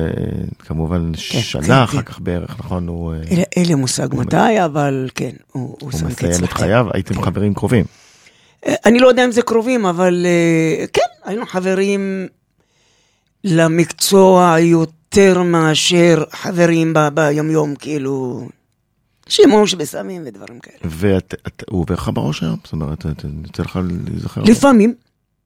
כמובן 0.59 1.11
כן, 1.15 1.39
שנה 1.41 1.83
אחר 1.83 1.97
כן. 1.97 2.03
כך 2.03 2.19
בערך, 2.19 2.55
נכון? 2.59 2.87
הוא 2.87 3.13
אה, 3.13 3.19
אין 3.27 3.43
אין 3.55 3.65
לי 3.65 3.75
מושג 3.75 4.07
מתי, 4.15 4.65
אבל 4.65 5.09
כן, 5.15 5.31
הוא, 5.51 5.63
הוא 5.63 5.77
הוא 5.81 5.91
שם 5.91 6.09
קץ 6.09 6.23
מסיים 6.23 6.43
את. 6.43 6.53
חייו, 6.53 6.87
הייתם 6.93 7.21
חברים 7.21 7.53
קרובים. 7.53 7.85
אה, 8.65 8.75
אני 8.85 8.99
לא 8.99 9.07
יודע 9.07 9.25
אם 9.25 9.31
זה 9.31 9.41
קרובים, 9.41 9.85
אבל 9.85 10.25
אה, 10.25 10.85
כן, 10.93 11.01
היינו 11.25 11.45
חברים 11.45 12.27
למקצוע 13.43 14.55
יותר 14.59 15.43
מאשר 15.43 16.23
חברים 16.31 16.93
ביומיום, 17.13 17.75
כאילו, 17.75 18.47
שימוש 19.29 19.73
בסמים 19.73 20.21
ודברים 20.25 20.59
כאלה. 20.59 20.77
והוא 20.83 21.21
עובר 21.81 21.93
לך 21.95 22.09
בראש 22.13 22.43
היום? 22.43 22.57
זאת 22.63 22.73
אומרת, 22.73 23.05
אתה- 23.05 23.27
יוצא 23.47 23.63
לך 23.63 23.79
להיזכר? 24.07 24.41
לפעמים, 24.43 24.93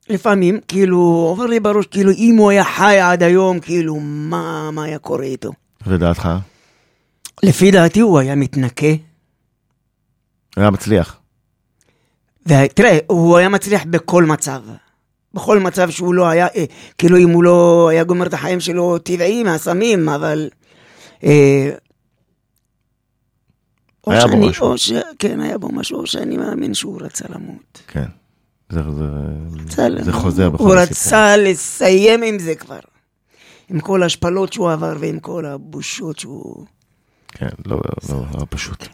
לפעמים, 0.10 0.60
כאילו, 0.68 0.98
עובר 1.30 1.46
לי 1.46 1.60
בראש, 1.60 1.86
כאילו, 1.88 2.12
אם 2.12 2.36
הוא 2.38 2.50
היה 2.52 2.64
חי 2.64 3.00
עד 3.00 3.24
היום, 3.24 3.60
כאילו, 3.60 4.00
מה, 4.00 4.72
מה 4.72 4.84
היה 4.84 5.00
קורה 5.00 5.24
איתו? 5.26 5.52
ודעתך? 5.88 6.30
לפי 7.44 7.72
דעתי 7.72 8.00
הוא 8.00 8.20
היה 8.20 8.36
מתנקה, 8.36 8.88
היה 10.58 10.70
מצליח. 10.70 11.18
ותראה, 12.46 12.98
הוא 13.08 13.38
היה 13.38 13.50
מצליח 13.50 13.84
בכל 13.90 14.24
מצב. 14.24 14.62
בכל 15.34 15.60
מצב 15.60 15.90
שהוא 15.90 16.14
לא 16.14 16.28
היה, 16.28 16.48
אה, 16.56 16.66
כאילו 16.98 17.18
אם 17.18 17.30
הוא 17.30 17.44
לא 17.44 17.88
היה 17.92 18.04
גומר 18.04 18.26
את 18.28 18.34
החיים 18.34 18.60
שלו 18.60 18.98
טבעי 18.98 19.44
מהסמים, 19.44 20.10
אבל... 20.10 20.50
אה, 21.24 21.70
היה 24.08 24.28
בו 24.28 24.32
שאני, 24.32 24.48
משהו. 24.48 24.68
או 24.68 24.78
ש... 24.78 24.92
כן, 25.20 25.40
היה 25.40 25.58
בו 25.58 25.70
משהו, 25.72 26.00
או 26.00 26.08
שאני 26.08 26.38
מאמין 26.38 26.74
שהוא 26.74 27.02
רצה 27.02 27.26
למות. 27.30 27.82
כן. 27.88 28.06
זה, 28.70 28.82
זה, 28.92 29.06
זה 29.76 29.90
למות. 29.90 30.22
חוזר 30.22 30.50
בכל 30.50 30.64
הוא 30.64 30.76
הסיפור. 30.76 30.98
רצה 30.98 31.38
לסיים 31.38 32.24
עם 32.24 32.40
זה 32.40 32.56
כבר. 32.56 32.80
עם 33.70 33.80
כל 33.80 34.04
ההשפלות 34.04 34.54
שהוא 34.54 34.72
עבר 34.72 34.96
ועם 35.00 35.20
כל 35.20 35.46
הבושות 35.46 36.20
שהוא... 36.20 36.66
כן, 37.28 37.50
לא, 37.66 37.82
לא, 38.10 38.26
לא 38.40 38.46
פשוט. 38.50 38.88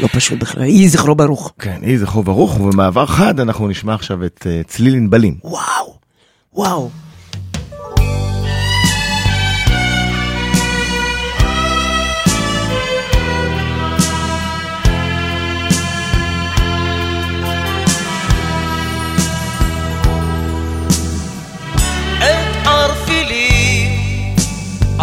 לא 0.00 0.08
פשוט 0.12 0.38
בכלל. 0.38 0.62
יהי 0.62 0.88
זכרו 0.88 1.14
ברוך. 1.14 1.52
כן, 1.58 1.80
יהי 1.82 1.98
זכרו 1.98 2.22
ברוך, 2.22 2.60
ובמעבר 2.60 3.06
חד 3.06 3.40
אנחנו 3.40 3.68
נשמע 3.68 3.94
עכשיו 3.94 4.24
את 4.24 4.46
אה, 4.50 4.60
צליל 4.66 4.94
ענבלים. 4.94 5.38
וואו, 5.44 5.98
וואו. 6.54 6.90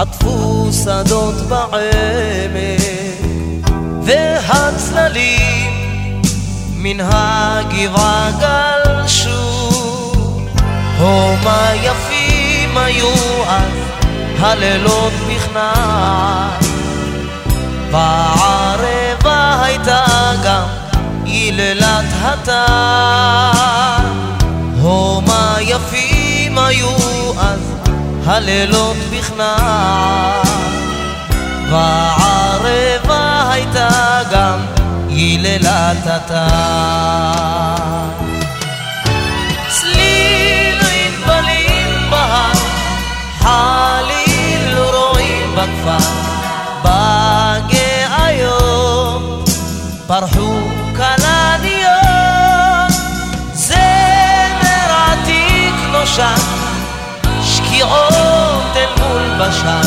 עטפו 0.01 0.69
שדות 0.83 1.35
בעמק 1.35 2.81
והצללים 4.03 5.71
מן 6.75 6.97
הגבעה 6.99 8.31
גלשו. 8.39 9.69
הומה 10.99 11.69
יפים 11.75 12.77
היו 12.77 13.13
אז 13.47 13.71
הלילות 14.39 15.13
בכנעת 15.29 16.65
בערבה 17.91 19.63
הייתה 19.63 20.05
גם 20.43 20.67
היללת 21.25 22.05
התן 22.21 23.70
הלילות 28.31 28.97
בכנעת 29.11 30.47
בערבה 31.69 33.51
הייתה 33.51 34.19
גם 34.31 34.59
היללת 35.09 36.07
התן 36.07 37.51
בשן, 59.41 59.81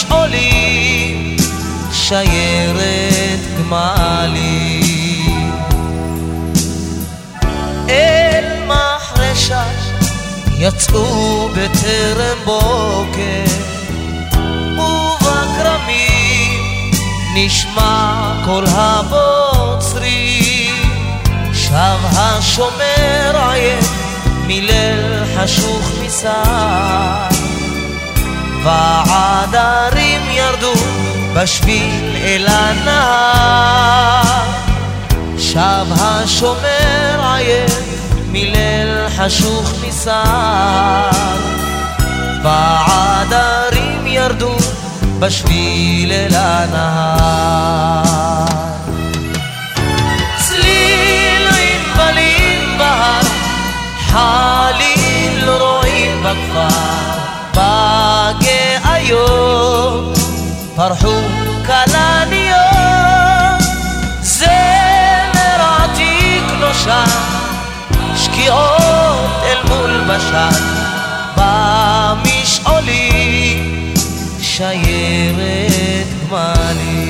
במשעולים 0.00 1.36
שיירת 1.92 3.40
גמלים. 3.58 5.52
אל 7.88 8.44
מחרשה 8.66 9.64
יצאו 10.58 11.48
בטרם 11.48 12.38
בוקר 12.44 13.44
ובכרמים 14.78 16.60
נשמע 17.34 18.32
קול 18.44 18.64
הבוצרים 18.66 20.12
שב 21.52 21.98
השומר 22.16 23.48
עייף 23.50 24.01
מליל 24.54 25.24
חשוך 25.36 25.90
מסר 26.04 27.28
ועדרים 28.62 30.20
ירדו 30.30 30.72
בשביל 31.34 32.16
אל 32.16 32.46
הנהר. 32.48 34.22
שב 35.38 35.86
השומר 36.00 37.20
עייף 37.34 37.80
מליל 38.28 39.08
חשוך 39.16 39.72
מסר 39.86 41.10
ועדרים 42.42 44.06
ירדו 44.06 44.56
בשביל 45.18 46.12
אל 46.12 46.34
הנהר 46.34 48.02
חליל 54.12 55.48
רועים 55.50 56.22
בכפר 56.22 56.68
בגאיות 58.80 60.18
פרחו 60.76 61.20
כלניות 61.66 62.58
זמר 64.20 65.60
עתיק 65.78 66.44
נושן 66.60 67.04
שקיעות 68.16 69.42
אל 69.42 69.58
מול 69.68 70.00
בשן 70.08 70.50
במשעולים 72.56 73.94
שיירת 74.40 76.08
גמלים 76.30 77.01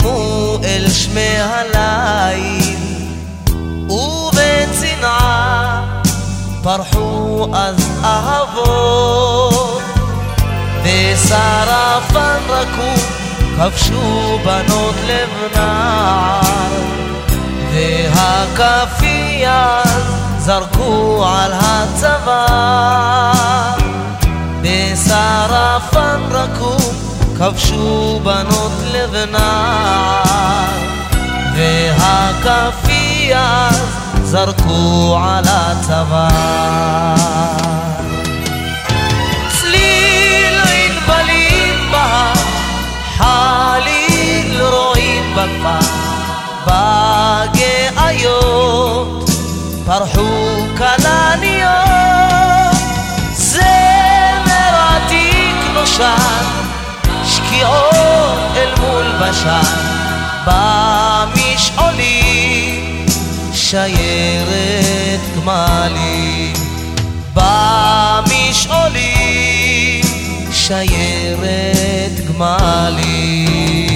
פיזמו 0.00 0.58
אל 0.64 0.90
שמי 0.90 1.36
הליל. 1.38 2.76
ובצנעה 3.90 5.82
פרחו 6.62 7.46
אז 7.52 7.76
אהבות. 8.04 9.82
ושרפן 10.82 12.38
רקום 12.48 12.96
כבשו 13.56 14.38
בנות 14.44 14.94
לב 15.06 15.28
נער 15.56 16.40
והכפייה 17.72 19.82
זרקו 20.38 21.24
על 21.26 21.52
הצבא. 21.54 22.46
בשרפן 24.62 26.20
רקום 26.30 27.09
כבשו 27.40 28.20
בנות 28.22 28.72
לב 28.92 29.14
נער 29.30 30.68
והכפייה 31.56 33.68
זרקו 34.22 35.18
על 35.24 35.44
הצבא. 35.48 36.28
צליל 39.60 40.60
ענבלים 40.60 41.90
בהר 41.90 42.32
חליל 43.16 44.62
רועים 44.62 45.36
בכפר 45.36 45.80
בגאיות 47.86 49.30
פרחו 49.86 50.28
כלניות 50.78 51.70
זמר 53.32 54.74
עתיק 54.74 55.56
נושן 55.74 56.69
שקיעות 57.60 58.56
אל 58.56 58.72
מול 58.80 59.06
בשן 59.20 59.76
במשעולים 61.56 63.06
שיירת 63.52 65.20
גמלים 65.36 66.52
במשעולים 67.34 68.84
שיירת 70.52 72.14
גמלים 72.28 73.89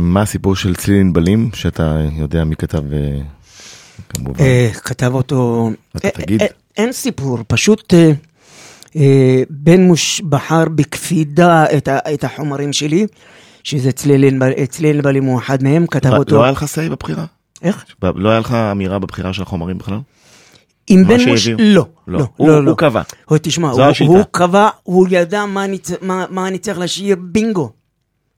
מה 0.00 0.22
הסיפור 0.22 0.56
של 0.56 0.74
צליל 0.74 1.00
ענבלים, 1.00 1.50
שאתה 1.54 2.00
יודע 2.18 2.44
מי 2.44 2.56
כתב 2.56 2.92
אה, 2.92 3.18
כמובן. 4.08 4.40
אה, 4.44 4.70
כתב 4.84 5.10
אותו... 5.14 5.70
אתה 5.96 6.08
אה, 6.08 6.12
תגיד. 6.12 6.42
אה, 6.42 6.46
אין 6.76 6.92
סיפור, 6.92 7.38
פשוט 7.48 7.94
אה, 7.94 8.10
אה, 8.96 9.42
בן 9.50 9.80
מוש 9.82 10.20
בחר 10.20 10.64
בקפידה 10.74 11.64
את 12.14 12.24
החומרים 12.24 12.72
שלי, 12.72 13.06
שזה 13.64 13.92
צליל 13.92 14.24
ענבל- 14.24 14.66
צליל 14.66 14.96
ענבלים 14.96 15.24
הוא 15.24 15.38
אחד 15.38 15.62
מהם, 15.62 15.86
כתב 15.86 16.10
לא- 16.10 16.16
אותו. 16.16 16.36
לא 16.36 16.42
היה 16.42 16.52
לך 16.52 16.62
say 16.62 16.90
בבחירה? 16.90 17.24
איך? 17.62 17.84
לא 18.02 18.30
היה 18.30 18.38
לך 18.40 18.52
אמירה 18.52 18.98
בבחירה 18.98 19.32
של 19.32 19.42
החומרים 19.42 19.78
בכלל? 19.78 19.98
עם 20.86 21.04
בן 21.08 21.20
מוש? 21.28 21.48
לא, 21.48 21.56
לא. 21.58 21.86
לא, 22.06 22.26
הוא- 22.36 22.48
לא, 22.48 22.54
הוא 22.54 22.62
לא. 22.64 22.74
קבע. 22.78 23.02
הוא, 23.24 23.38
תשמע, 23.42 23.70
הוא, 23.70 24.18
קבע, 24.30 24.68
הוא 24.82 25.06
ידע 25.10 25.46
מה 25.46 25.64
אני, 25.64 25.78
מה 26.30 26.48
אני 26.48 26.58
צריך 26.58 26.78
לשיר 26.78 27.16
בינגו. 27.20 27.72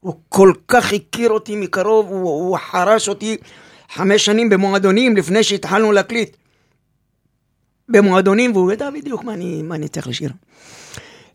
הוא 0.06 0.14
כל 0.28 0.52
כך 0.68 0.92
הכיר 0.92 1.30
אותי 1.30 1.56
מקרוב, 1.56 2.06
הוא, 2.06 2.20
הוא 2.20 2.58
חרש 2.70 3.08
אותי 3.08 3.36
חמש 3.92 4.24
שנים 4.24 4.48
במועדונים 4.48 5.16
לפני 5.16 5.42
שהתחלנו 5.42 5.92
להקליט. 5.92 6.36
במועדונים, 7.88 8.52
והוא 8.52 8.72
ידע 8.72 8.90
בדיוק 8.90 9.24
מה 9.24 9.34
אני, 9.34 9.62
מה 9.62 9.74
אני 9.74 9.88
צריך 9.88 10.08
לשיר. 10.08 10.30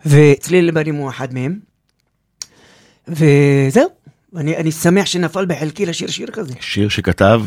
וצליל 0.06 0.68
לבנים 0.68 0.96
הוא 0.96 1.10
אחד 1.10 1.34
מהם. 1.34 1.60
וזהו, 3.08 3.90
אני, 4.36 4.58
אני 4.58 4.72
שמח 4.72 5.06
שנפל 5.06 5.46
בחלקי 5.46 5.86
לשיר 5.86 6.08
שיר 6.08 6.28
כזה. 6.32 6.54
שיר 6.60 6.90
שכתב 6.90 7.42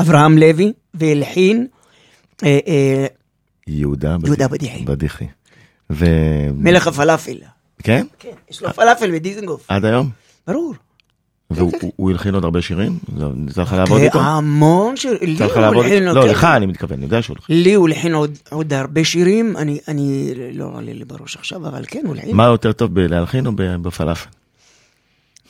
אברהם 0.00 0.38
לוי 0.38 0.72
והלחין 0.94 1.66
אה, 2.42 2.58
אה, 2.66 3.06
יהודה 3.66 4.16
יהודה 4.24 4.48
בדיחי. 4.48 4.84
בדיחי. 4.84 5.26
ו... 5.90 6.06
מלך 6.54 6.86
הפלאפל. 6.86 7.36
כן? 7.82 8.06
כן, 8.18 8.32
יש 8.50 8.62
לו 8.62 8.72
פלאפל 8.72 9.10
בדיזנגוף. 9.10 9.64
עד 9.68 9.84
היום? 9.84 10.10
ברור. 10.52 10.74
והוא 11.50 11.72
הוא- 11.82 11.92
הוא 11.96 12.10
הלחין 12.10 12.34
עוד 12.34 12.44
הרבה 12.44 12.62
שירים? 12.62 12.98
יצא 13.48 13.62
לך 13.62 13.72
לעבוד 13.72 14.00
איתו? 14.00 14.20
המון 14.20 14.96
שיר, 14.96 15.18
לי 15.20 15.30
יצא 15.30 15.44
לך 15.46 15.56
לעבוד 15.56 15.84
איתו? 15.84 16.04
לא. 16.04 16.26
לך 16.26 16.44
אני 16.44 16.66
מתכוון, 16.66 16.96
אני 16.96 17.04
יודע 17.04 17.22
שהוא 17.22 17.36
הלחין. 17.36 17.62
לי 17.62 17.74
הוא 17.74 17.88
הלחין 17.88 18.14
עוד- 18.14 18.38
הרבה 18.72 19.04
שירים, 19.04 19.56
אני- 19.56 19.78
לא 20.54 20.64
עולה 20.74 20.92
לי 20.92 21.04
בראש 21.04 21.36
עכשיו, 21.36 21.68
אבל 21.68 21.84
כן, 21.88 22.00
הוא 22.06 22.14
הלחין. 22.14 22.36
מה 22.36 22.44
יותר 22.44 22.72
טוב 22.72 22.94
בלהלחין 22.94 23.46
או 23.46 23.52
בפלאפל? 23.56 24.28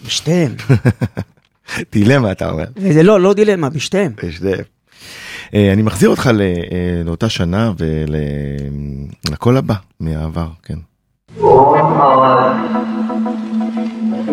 בשתיהם. 0.06 0.54
דילמה 1.92 2.32
אתה 2.32 2.50
אומר. 2.50 2.64
וזה 2.76 3.02
לא, 3.02 3.20
לא 3.20 3.34
דילמה, 3.34 3.68
בשתיהם. 3.70 4.12
זה. 4.38 4.54
אה, 5.54 5.72
אני 5.72 5.82
מחזיר 5.82 6.08
אותך 6.08 6.26
אה, 6.26 6.32
לאותה 7.04 7.28
שנה 7.28 7.72
ולקול 9.28 9.56
הבא 9.56 9.74
מהעבר, 10.00 10.48
כן. 10.62 10.78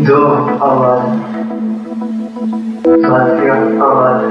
דוב 0.05 0.49
ארד, 0.61 1.19
בתיה 2.81 3.55
ארד. 3.81 4.21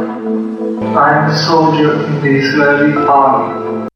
I'm 0.94 1.30
a 1.30 1.36
soldier 1.48 1.92
in 2.06 2.14
the 2.22 2.30
Israeli 2.40 2.94
army. 3.08 3.88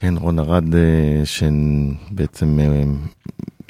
כן, 0.00 0.14
רון 0.16 0.38
ארד 0.38 0.74
אה, 0.74 1.22
שבעצם 1.24 2.58
אה, 2.60 2.82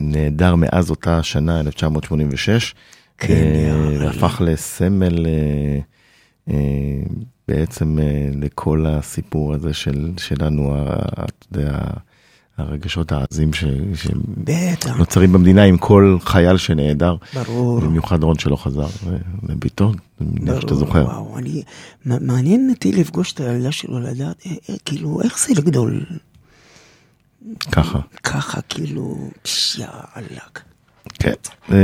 נעדר 0.01 0.55
מאז 0.55 0.91
אותה 0.91 1.23
שנה, 1.23 1.61
1986, 1.61 2.75
כן, 3.19 3.35
אה. 3.35 4.07
והפך 4.07 4.43
לסמל 4.45 5.27
בעצם 7.49 7.99
לכל 8.35 8.87
הסיפור 8.89 9.55
הזה 9.55 9.75
של, 9.75 10.11
שלנו, 10.19 10.77
אתה 11.13 11.59
יודע, 11.59 11.79
הרגשות 12.59 13.13
העזים 13.13 13.53
ש- 13.53 13.65
שנוצרים 13.95 15.33
במדינה 15.33 15.63
עם 15.63 15.79
כל 15.79 16.17
חייל 16.21 16.57
שנעדר, 16.57 17.17
ברור. 17.35 17.81
במיוחד 17.81 18.23
רון 18.23 18.39
שלא 18.39 18.57
חזר, 18.57 18.87
ו- 19.05 19.17
וביתו, 19.43 19.93
אני 20.21 20.61
שאתה 20.61 20.75
זוכר. 20.75 21.05
וואו, 21.05 21.39
אני, 21.39 21.63
מעניין 22.05 22.71
אותי 22.71 22.93
לפגוש 22.93 23.33
את 23.33 23.41
הילדה 23.41 23.73
שלו, 23.73 24.01
לדעת, 24.01 24.43
אה, 24.47 24.53
אה, 24.71 24.75
כאילו, 24.85 25.23
איך 25.23 25.39
זה 25.47 25.55
לגדול 25.57 26.07
ככה. 27.73 27.99
ככה, 28.23 28.61
כאילו, 28.69 29.31
פש, 29.43 29.79
יא 29.79 29.87
עלק. 30.15 30.61
כן, 31.19 31.33
אה, 31.73 31.77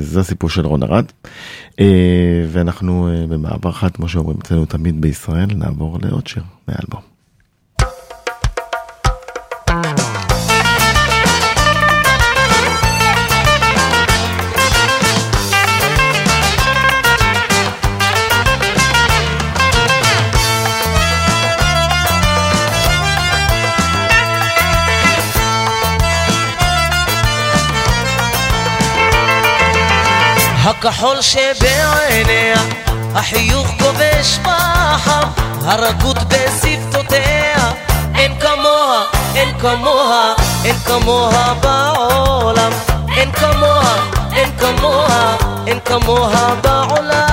זה 0.00 0.20
הסיפור 0.20 0.50
של 0.50 0.66
רון 0.66 0.82
ארד, 0.82 1.04
ואנחנו 2.48 3.08
במעבר 3.28 3.72
חד, 3.72 3.90
כמו 3.90 4.08
שאומרים 4.08 4.38
אצלנו 4.38 4.64
תמיד 4.66 5.00
בישראל, 5.00 5.46
נעבור 5.54 5.98
לעוד 6.02 6.26
שיר 6.26 6.42
מהאלבום. 6.68 7.11
הכחול 30.64 31.22
שבעיניה, 31.22 32.56
החיוך 33.14 33.68
כובש 33.78 34.38
בחם, 34.38 35.28
הרגות 35.64 36.16
בשפתותיה, 36.28 37.72
אין 38.14 38.40
כמוה, 38.40 39.04
אין 39.34 39.58
כמוה, 39.58 40.34
אין 40.64 40.76
כמוה 40.76 41.54
בעולם, 41.60 42.72
אין 43.16 43.32
כמוה, 43.32 43.96
אין 44.32 44.50
כמוה, 44.58 45.36
אין 45.66 45.78
כמוה 45.84 46.54
בעולם. 46.62 47.31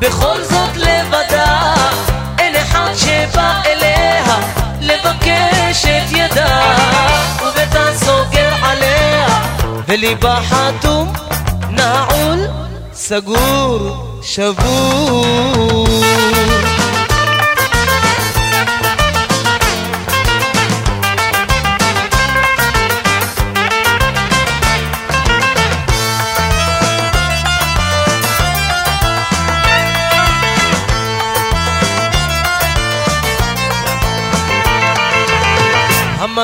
בכל 0.00 0.42
זאת 0.42 0.76
לבדה, 0.76 1.74
אין 2.38 2.56
אחד 2.56 2.90
שבא 2.96 3.60
אליה 3.66 4.36
לבקש 4.80 5.84
את 5.84 6.12
ידה, 6.12 6.76
וביתה 7.40 7.84
סוגר 7.94 8.54
עליה, 8.62 9.26
וליבה 9.88 10.38
חתום, 10.48 11.12
נעול, 11.70 12.38
סגור, 12.92 13.96
שבור. 14.22 15.86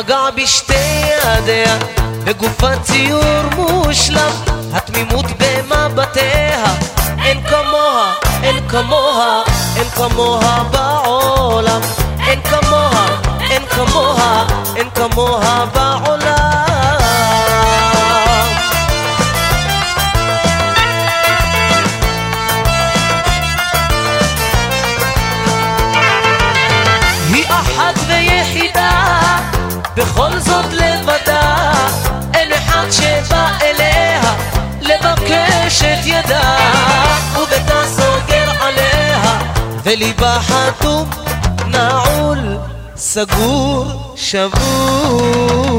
המגע 0.03 0.31
בשתי 0.31 0.75
ידיה, 1.25 1.79
בגופה 2.25 2.77
ציור 2.83 3.43
מושלם, 3.57 4.33
התמימות 4.73 5.25
במבטיה, 5.39 6.65
אין 7.25 7.43
כמוה, 7.47 8.15
אין 8.43 8.69
כמוה, 8.69 9.43
אין 9.77 9.89
כמוה 9.89 10.65
בעולם, 10.71 11.81
אין 12.27 12.41
כמוה, 12.43 13.07
אין 13.51 13.67
כמוה, 13.67 14.45
אין 14.77 14.91
כמוה 14.91 15.67
בעולם. 15.75 16.12
בכל 29.97 30.39
זאת 30.39 30.65
לבדה, 30.73 31.73
אין 32.35 32.53
אחד 32.53 32.87
שבא 32.91 33.49
אליה 33.63 34.21
לבקש 34.81 35.83
את 35.83 36.07
ידה, 36.07 36.57
וביתה 37.33 37.83
סוגר 37.87 38.51
עליה, 38.61 39.39
וליבה 39.83 40.39
חתום, 40.41 41.11
נעול, 41.67 42.39
סגור, 42.97 44.15
שבור. 44.17 45.79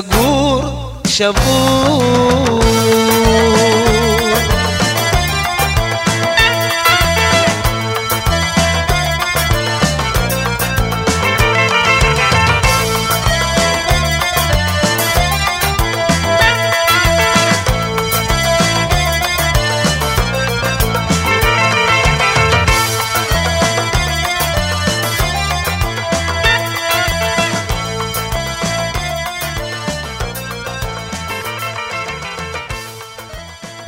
गूर् 0.00 1.08
شبور 1.08 2.25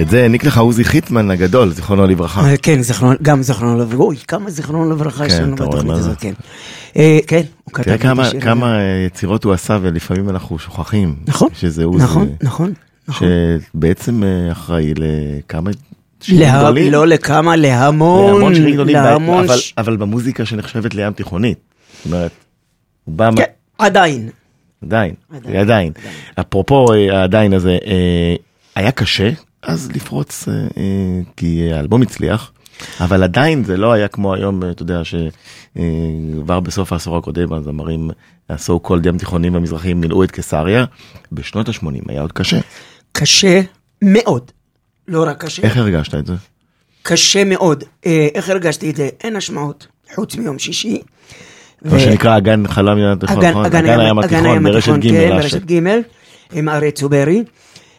את 0.09 0.13
זה 0.13 0.23
העניק 0.23 0.45
לך 0.45 0.59
עוזי 0.59 0.85
חיטמן 0.85 1.31
הגדול, 1.31 1.71
זיכרונו 1.73 2.07
לברכה. 2.07 2.51
אה, 2.51 2.57
כן, 2.57 2.83
זיכרונו- 2.83 3.17
גם 3.23 3.43
זיכרונו 3.43 3.79
לברכה, 3.79 4.03
אוי, 4.03 4.17
כמה 4.29 4.51
זיכרונו 4.51 4.91
לברכה 4.91 5.27
יש 5.27 5.33
כן, 5.33 5.43
לנו 5.43 5.57
בתוכנית 5.57 5.87
זה. 5.87 5.93
הזאת, 6.01 6.19
כן. 6.21 6.33
אה, 6.97 7.19
כן, 7.27 7.43
הוא 7.65 7.73
כתב 7.75 7.91
את 7.91 8.01
השיר 8.05 8.21
הזה. 8.21 8.41
כמה 8.41 8.79
אה, 8.79 9.05
יצירות 9.07 9.45
הוא 9.45 9.53
עשה 9.53 9.79
ולפעמים 9.83 10.29
אנחנו 10.29 10.59
שוכחים. 10.59 11.17
נכון. 11.27 11.49
נכון, 11.99 12.29
נכון, 12.43 12.73
נכון. 13.09 13.29
שבעצם 13.75 14.23
אחראי 14.53 14.93
לכמה 14.97 15.71
לה-. 16.29 16.71
לא 16.91 17.07
לכמה, 17.07 17.57
להמון, 17.57 18.33
להמון 18.35 18.55
שירים 18.55 18.75
גדולים, 18.75 18.97
להמון, 18.97 19.45
אבל, 19.45 19.57
ש- 19.57 19.75
אבל 19.79 19.97
במוזיקה 19.97 20.45
שנחשבת 20.45 20.95
לים 20.95 21.13
תיכונית. 21.13 21.59
זאת 22.05 22.13
אומרת, 22.13 22.31
הוא 23.05 23.15
בא, 23.15 23.31
כן, 23.37 23.43
עדיין. 23.79 24.29
עדיין, 24.83 25.15
עדיין, 25.31 25.45
עדיין. 25.57 25.61
עדיין. 25.61 25.93
אפרופו 26.41 26.87
העדיין 27.13 27.53
הזה, 27.53 27.79
היה 28.75 28.91
קשה 28.91 29.31
אז 29.63 29.91
לפרוץ, 29.95 30.49
אה, 30.49 30.55
אה, 30.55 31.21
כי 31.37 31.73
האלבום 31.73 32.03
הצליח, 32.03 32.53
אבל 33.01 33.23
עדיין 33.23 33.65
זה 33.65 33.77
לא 33.77 33.93
היה 33.93 34.09
כמו 34.09 34.35
היום, 34.35 34.65
אה, 34.65 34.71
אתה 34.71 34.83
יודע, 34.83 35.01
שכבר 35.05 36.61
בסוף 36.61 36.93
העשור 36.93 37.17
הקודם 37.17 37.53
הזמרים, 37.53 38.11
ה-so 38.49 38.87
called 38.87 39.07
ים 39.09 39.19
תיכונים 39.19 39.57
המזרחיים 39.57 40.01
מילאו 40.01 40.25
את 40.25 40.31
קיסריה, 40.31 40.85
בשנות 41.33 41.69
ה-80 41.69 41.85
היה 42.09 42.21
עוד 42.21 42.33
קשה. 42.33 42.59
קשה 43.13 43.61
מאוד. 44.03 44.51
לא 45.09 45.25
רק 45.27 45.45
קשה, 45.45 45.63
איך 45.63 45.77
הרגשת 45.77 46.15
את 46.15 46.27
זה? 46.27 46.35
קשה 47.03 47.45
מאוד. 47.45 47.85
איך 48.35 48.49
הרגשתי 48.49 48.91
את 48.91 48.97
זה? 48.97 49.09
אין 49.25 49.37
השמעות, 49.37 49.87
חוץ 50.15 50.37
מיום 50.37 50.59
שישי. 50.59 51.01
מה 51.83 52.01
שנקרא 52.01 52.35
הגן 52.35 52.69
חלם 52.69 52.99
ים 52.99 53.05
התיכון, 53.05 53.39
אגן, 53.39 53.51
נכון? 53.51 53.65
אגן, 53.65 53.85
הים 54.01 54.19
אגן 54.19 54.37
התיכון 54.37 54.63
ברשת 54.63 54.77
התיכון, 54.77 55.01
ג' 55.01 55.11
כן, 55.11 55.33
רשת. 55.33 55.55
ברשת 55.55 55.73
ג' 55.73 56.03
עם 56.53 56.69
אריה 56.69 56.91
צוברי. 56.91 57.45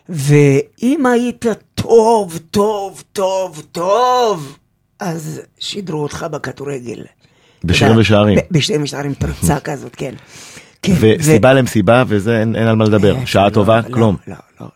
ואם 0.09 1.05
היית 1.05 1.45
טוב, 1.75 2.39
טוב, 2.51 3.03
טוב, 3.13 3.63
טוב, 3.71 4.57
אז 4.99 5.41
שידרו 5.59 6.01
אותך 6.03 6.25
בכדורגל. 6.31 7.03
בשירים 7.63 7.97
ושערים. 7.97 8.39
בשירים 8.51 8.83
ושערים, 8.83 9.13
פרצה 9.13 9.59
כזאת, 9.69 9.95
כן. 9.95 10.13
כן, 10.81 10.93
וסיבה 10.99 11.53
למסיבה 11.53 12.03
וזה 12.07 12.39
אין 12.39 12.55
אין 12.55 12.67
על 12.67 12.75
מה 12.75 12.85
לדבר, 12.85 13.15
ו- 13.23 13.27
שעה 13.27 13.45
לא, 13.45 13.49
טובה, 13.49 13.81
לא, 13.87 13.93
כלום. 13.93 14.15
לא, 14.27 14.35
לא, 14.61 14.67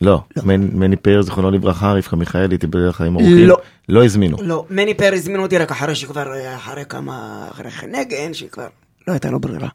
לא. 0.00 0.20
לא, 0.36 0.42
מני- 0.44 0.66
מני 0.72 0.96
פאר, 0.96 1.22
זיכרונו 1.22 1.50
לברכה, 1.50 1.92
רבקה 1.92 2.16
מיכאלי, 2.16 2.58
תיבדל 2.58 2.88
לחיים 2.88 3.16
ארוכים. 3.16 3.46
לא. 3.46 3.56
לא 3.88 4.04
הזמינו. 4.04 4.36
לא, 4.42 4.64
מני 4.70 4.94
פאר 4.94 5.14
הזמין 5.14 5.40
אותי 5.40 5.58
רק 5.58 5.70
אחרי 5.70 5.94
שכבר, 5.94 6.26
אחרי 6.56 6.84
כמה, 6.88 7.46
אחרי 7.50 7.70
חנגן, 7.70 8.34
שכבר 8.34 8.66
לא 9.08 9.12
הייתה 9.12 9.30
לו 9.30 9.40
ברירה. 9.40 9.68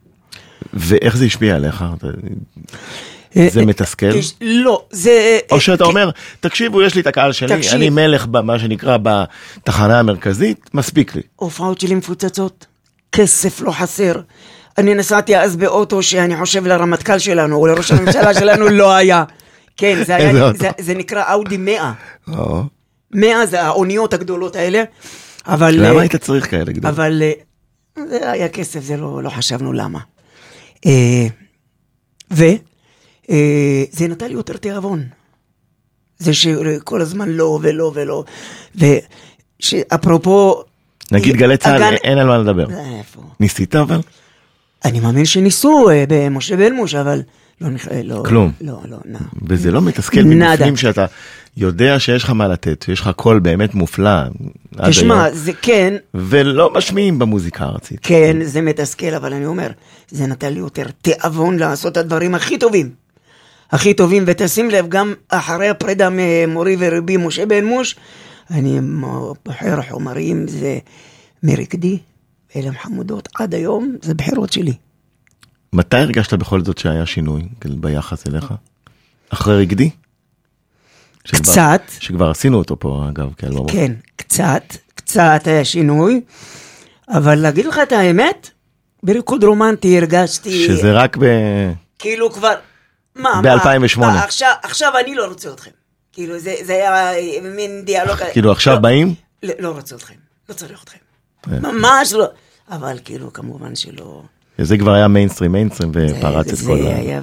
ואיך 0.73 1.17
זה 1.17 1.25
השפיע 1.25 1.55
עליך? 1.55 1.83
אתה- 3.33 3.49
זה 3.53 3.59
אה, 3.59 3.65
מתסכל? 3.65 4.05
לא, 4.41 4.85
זה... 4.91 5.39
או 5.51 5.59
שאתה 5.59 5.83
אומר, 5.83 6.09
תקשיבו, 6.39 6.81
יש 6.81 6.95
לי 6.95 7.01
את 7.01 7.07
הקהל 7.07 7.31
שלי, 7.31 7.57
תקשיב. 7.57 7.73
אני 7.73 7.89
מלך 7.89 8.25
במה 8.25 8.59
שנקרא 8.59 8.97
בתחנה 9.03 9.99
המרכזית, 9.99 10.69
מספיק 10.73 11.15
לי. 11.15 11.21
הופעות 11.35 11.79
שלי 11.79 11.95
מפוצצות, 11.95 12.65
כסף 13.11 13.61
לא 13.61 13.71
חסר. 13.71 14.21
אני 14.77 14.93
נסעתי 14.95 15.37
אז 15.37 15.55
באוטו 15.55 16.03
שאני 16.03 16.37
חושב 16.37 16.65
לרמטכ"ל 16.67 17.19
שלנו, 17.19 17.55
או 17.55 17.67
לראש 17.67 17.91
הממשלה 17.91 18.33
שלנו, 18.39 18.69
לא 18.69 18.93
היה. 18.93 19.23
כן, 19.77 20.03
זה, 20.05 20.15
היה? 20.15 20.53
זה, 20.53 20.69
זה 20.79 20.93
נקרא 20.93 21.31
אאודי 21.31 21.57
100. 21.57 21.93
או, 22.37 22.63
100 23.13 23.45
זה 23.45 23.61
האוניות 23.61 24.13
הגדולות 24.13 24.55
האלה, 24.55 24.83
אבל... 25.47 25.73
למה 25.77 25.95
אה, 25.95 26.01
היית 26.01 26.15
צריך 26.15 26.51
כאלה 26.51 26.63
גדולים? 26.71 26.85
אבל 26.85 27.21
אה, 27.23 27.31
זה 28.09 28.31
היה 28.31 28.49
כסף, 28.49 28.79
זה 28.83 28.97
לא, 28.97 29.23
לא 29.23 29.29
חשבנו 29.29 29.73
למה. 29.73 29.99
אה, 30.85 31.27
וזה 33.29 34.07
נתן 34.07 34.27
לי 34.27 34.33
יותר 34.33 34.57
תיאבון. 34.57 35.03
זה 36.19 36.33
שכל 36.33 37.01
הזמן 37.01 37.29
לא 37.29 37.59
ולא 37.61 37.91
ולא. 37.95 38.23
ושאפרופו... 39.61 40.63
נגיד 41.11 41.35
גלי 41.35 41.57
צה"ל, 41.57 41.83
הגן- 41.83 41.95
אין 42.03 42.17
על 42.17 42.27
מה 42.27 42.37
לדבר. 42.37 42.69
אה, 42.71 42.97
איפה? 42.99 43.21
ניסית 43.39 43.75
אבל? 43.75 43.99
אני 44.85 44.99
מאמין 44.99 45.25
שניסו 45.25 45.89
אה, 45.89 46.03
במשה 46.07 46.57
בלמוש, 46.57 46.95
אבל 46.95 47.21
לא 47.61 47.69
נכ... 47.69 47.87
לא, 48.03 48.23
כלום. 48.25 48.51
לא, 48.61 48.77
לא, 48.89 48.97
נא. 49.05 49.19
וזה 49.47 49.71
לא 49.71 49.81
מתסכל. 49.81 50.21
מבפנים 50.23 50.77
שאתה 50.77 51.05
יודע 51.57 51.99
שיש 51.99 52.23
לך 52.23 52.29
מה 52.29 52.47
לתת, 52.47 52.85
יש 52.87 52.99
לך 52.99 53.09
קול 53.15 53.39
באמת 53.39 53.73
מופלא. 53.75 54.19
תשמע, 54.87 55.31
זה 55.33 55.51
כן, 55.61 55.93
ולא 56.13 56.73
משמיעים 56.73 57.19
במוזיקה 57.19 57.65
הארצית. 57.65 57.99
כן, 58.03 58.37
זה 58.43 58.61
מתסכל, 58.61 59.13
אבל 59.13 59.33
אני 59.33 59.45
אומר, 59.45 59.67
זה 60.09 60.27
נתן 60.27 60.53
לי 60.53 60.59
יותר 60.59 60.85
תיאבון 61.01 61.57
לעשות 61.59 61.91
את 61.91 61.97
הדברים 61.97 62.35
הכי 62.35 62.57
טובים. 62.57 63.02
הכי 63.73 63.93
טובים, 63.93 64.23
ותשים 64.27 64.69
לב, 64.69 64.87
גם 64.89 65.13
אחרי 65.29 65.69
הפרידה 65.69 66.09
ממורי 66.11 66.75
ורבי 66.79 67.17
משה 67.17 67.45
בן 67.45 67.65
מוש, 67.65 67.95
אני 68.51 68.79
בוחר 69.45 69.81
חומרים, 69.89 70.47
זה 70.47 70.79
מרקדי, 71.43 71.99
אלה 72.55 72.71
חמודות, 72.81 73.29
עד 73.35 73.53
היום 73.55 73.95
זה 74.01 74.13
בחירות 74.13 74.53
שלי. 74.53 74.73
מתי 75.73 75.97
הרגשת 75.97 76.33
בכל 76.33 76.63
זאת 76.63 76.77
שהיה 76.77 77.05
שינוי 77.05 77.41
ביחס 77.65 78.27
אליך? 78.27 78.53
אחרי 79.29 79.57
רגדי? 79.57 79.89
שכבר- 81.25 81.39
קצת. 81.41 81.81
שכבר 81.99 82.29
עשינו 82.29 82.57
אותו 82.57 82.79
פה 82.79 83.05
אגב 83.09 83.33
כאלבום. 83.37 83.67
כן, 83.71 83.91
קצת, 84.15 84.63
קצת 84.95 85.41
היה 85.45 85.65
שינוי, 85.65 86.21
אבל 87.09 87.35
להגיד 87.35 87.65
לך 87.65 87.79
את 87.83 87.91
האמת, 87.91 88.49
בריקוד 89.03 89.43
רומנטי 89.43 89.97
הרגשתי, 89.97 90.65
שזה 90.67 90.91
רק 90.91 91.17
ב... 91.17 91.25
כאילו 91.99 92.31
כבר, 92.31 92.53
מה, 93.15 93.41
ב-2008. 93.43 93.99
מה, 93.99 94.07
מה, 94.07 94.23
עכשיו, 94.23 94.53
עכשיו 94.63 94.93
אני 94.99 95.15
לא 95.15 95.25
רוצה 95.25 95.49
אתכם. 95.49 95.71
כאילו, 96.13 96.39
זה, 96.39 96.55
זה 96.63 96.73
היה 96.73 97.11
מין 97.41 97.85
דיאלוג. 97.85 98.17
כאילו 98.31 98.51
עכשיו 98.51 98.73
לא, 98.73 98.79
באים? 98.79 99.13
לא, 99.43 99.53
לא 99.59 99.69
רוצה 99.69 99.95
אתכם, 99.95 100.15
לא 100.49 100.53
צריך 100.53 100.83
אתכם. 100.83 100.97
אה. 101.51 101.59
ממש 101.59 102.13
לא. 102.13 102.25
אבל 102.71 102.97
כאילו, 103.05 103.33
כמובן 103.33 103.75
שלא... 103.75 104.21
זה 104.57 104.77
כבר 104.77 104.91
היה 104.93 105.07
מיינסטרים 105.07 105.51
מיינסטרים 105.51 105.91
ופרץ 105.93 106.47
את 106.47 106.57
זה 106.57 106.65
כל 106.65 106.87
ה... 106.87 106.95
היה, 106.95 107.21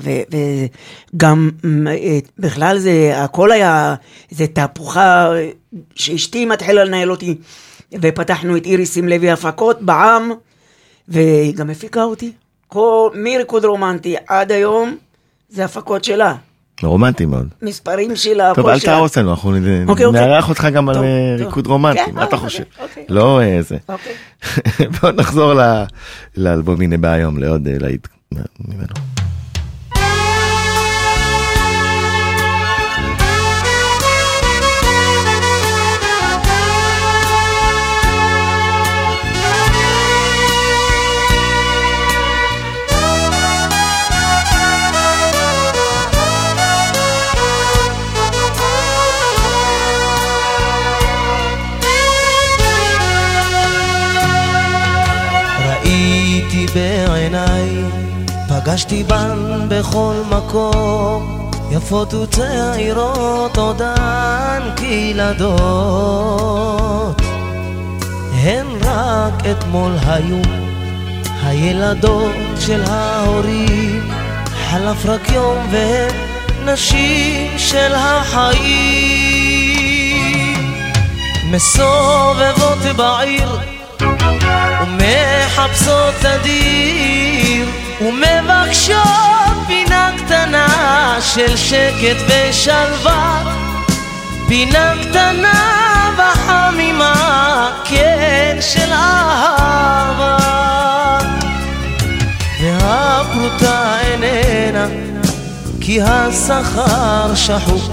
וגם 1.14 1.50
בכלל 2.38 2.78
זה, 2.78 3.12
הכל 3.16 3.52
היה, 3.52 3.94
זה 4.30 4.46
תהפוכה, 4.46 5.30
שאשתי 5.94 6.44
מתחילה 6.44 6.84
לנהל 6.84 7.10
אותי, 7.10 7.38
ופתחנו 8.02 8.56
את 8.56 8.66
איריס 8.66 8.96
עם 8.96 9.08
לוי 9.08 9.30
הפקות 9.30 9.82
בע"מ, 9.82 10.30
והיא 11.08 11.54
גם 11.54 11.70
הפיקה 11.70 12.04
אותי. 12.04 12.32
כל, 12.68 13.10
מריקוד 13.14 13.64
רומנטי 13.64 14.16
עד 14.26 14.52
היום, 14.52 14.96
זה 15.50 15.64
הפקות 15.64 16.04
שלה. 16.04 16.34
רומנטי 16.82 17.26
מאוד. 17.26 17.48
מספרים 17.62 18.16
שלה, 18.16 18.52
טוב, 18.54 18.66
אל. 18.66 18.80
תהרוס 18.80 19.18
לנו, 19.18 19.30
אנחנו 19.30 19.50
אוקיי, 19.88 20.04
אוקיי. 20.06 20.20
נארח 20.20 20.48
אותך 20.48 20.68
גם 20.72 20.88
על 20.88 20.94
טוב, 20.94 21.04
אה, 21.04 21.34
טוב. 21.38 21.46
ריקוד 21.46 21.66
רומנטי, 21.66 22.00
כן, 22.06 22.14
מה 22.14 22.24
אתה 22.24 22.36
אוקיי, 22.36 22.38
חושב? 22.38 22.62
אוקיי. 22.82 23.04
לא 23.08 23.40
אה, 23.40 23.58
זה. 23.62 23.76
אוקיי. 23.88 24.12
בוא 25.02 25.10
נחזור 25.10 25.54
ל- 25.54 25.84
לאלבום 26.36 26.80
הנה 26.80 26.96
בא 26.96 27.08
היום, 27.08 27.38
לעוד 27.38 27.68
אה, 27.68 27.74
להיט 27.80 28.08
ממנו. 28.68 28.94
פגשתי 58.70 59.04
בן 59.04 59.68
בכל 59.68 60.14
מקום, 60.30 61.50
יפות 61.70 62.14
וצעירות 62.14 63.56
עודן 63.56 64.62
כילדות. 64.76 65.60
הן 68.32 68.66
רק 68.80 69.46
אתמול 69.50 69.92
היו 70.06 70.42
הילדות 71.42 72.32
של 72.60 72.82
ההורים, 72.86 74.10
חלף 74.70 75.06
רק 75.06 75.28
יום 75.28 75.66
והן 75.70 76.14
נשים 76.64 77.58
של 77.58 77.92
החיים. 77.94 78.60
מסובבות 81.50 82.78
בעיר 82.96 83.58
ומחפשות 84.82 86.14
תדיר 86.20 87.89
ומבקשות 88.00 89.56
פינה 89.66 90.10
קטנה 90.18 91.16
של 91.20 91.56
שקט 91.56 92.16
ושלווה. 92.28 93.42
פינה 94.48 94.92
קטנה 95.02 96.10
וחמימה, 96.16 97.70
כן 97.84 98.56
של 98.60 98.92
אהבה. 98.92 100.36
והפרוטה 102.60 103.96
איננה 104.00 104.86
כי 105.80 106.02
השכר 106.02 107.34
שחוק. 107.34 107.92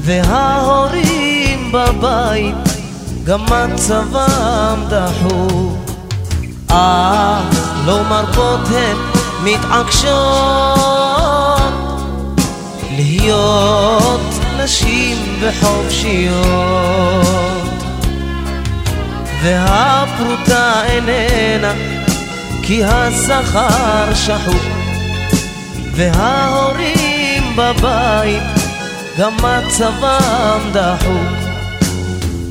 וההורים 0.00 1.72
בבית 1.72 2.54
גם 3.24 3.40
מצבם 3.44 4.84
דחוק. 4.88 5.90
אך 6.68 7.63
לא 7.86 8.02
מרפות 8.02 8.60
הן 8.68 8.96
מתעקשות 9.42 10.14
להיות 12.90 14.20
נשים 14.56 15.16
וחופשיות. 15.40 16.44
והפרוטה 19.42 20.84
איננה 20.84 21.72
כי 22.62 22.84
השכר 22.84 24.14
שחוק. 24.14 24.62
וההורים 25.94 27.56
בבית 27.56 28.42
גם 29.18 29.32
מצבם 29.36 30.60
דחוק. 30.72 31.44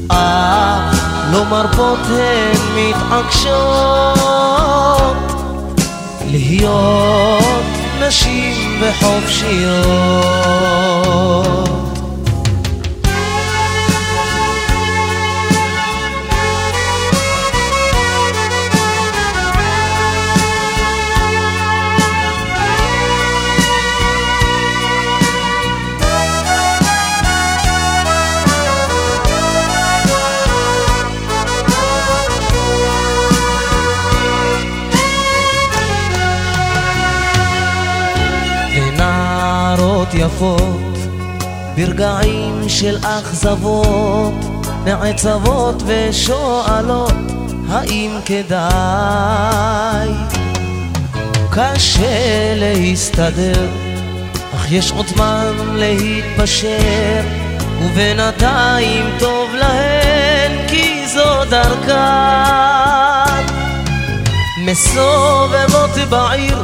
אך 0.10 1.10
לא 1.32 1.46
מרפות 1.46 2.00
הן 2.10 2.58
מתעקשות 2.76 4.04
להיות 6.34 7.64
נשים 8.00 8.82
וחופשיות 8.82 9.84
יפות 40.44 40.98
ברגעים 41.76 42.70
של 42.70 42.98
אכזבות 43.04 44.34
נעצבות 44.86 45.84
ושואלות 45.86 47.14
האם 47.70 48.12
כדאי? 48.26 50.10
קשה 51.52 52.56
להסתדר 52.56 53.68
אך 54.56 54.72
יש 54.72 54.92
עוד 54.92 55.08
זמן 55.08 55.54
להתפשר 55.74 57.22
ובינתיים 57.82 59.06
טוב 59.20 59.50
להן 59.54 60.68
כי 60.68 61.08
זו 61.08 61.46
דרכן. 61.50 62.74
מסובבות 64.66 66.10
בעיר 66.10 66.64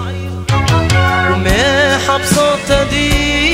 ומחפשות 1.30 2.60
תדיר 2.68 3.49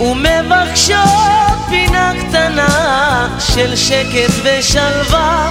ומבקשות 0.00 1.58
פינה 1.68 2.12
קטנה 2.20 3.28
של 3.38 3.76
שקט 3.76 4.32
ושלווה. 4.44 5.50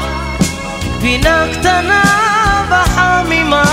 פינה 1.01 1.45
קטנה 1.53 2.03
וחמימה 2.69 3.63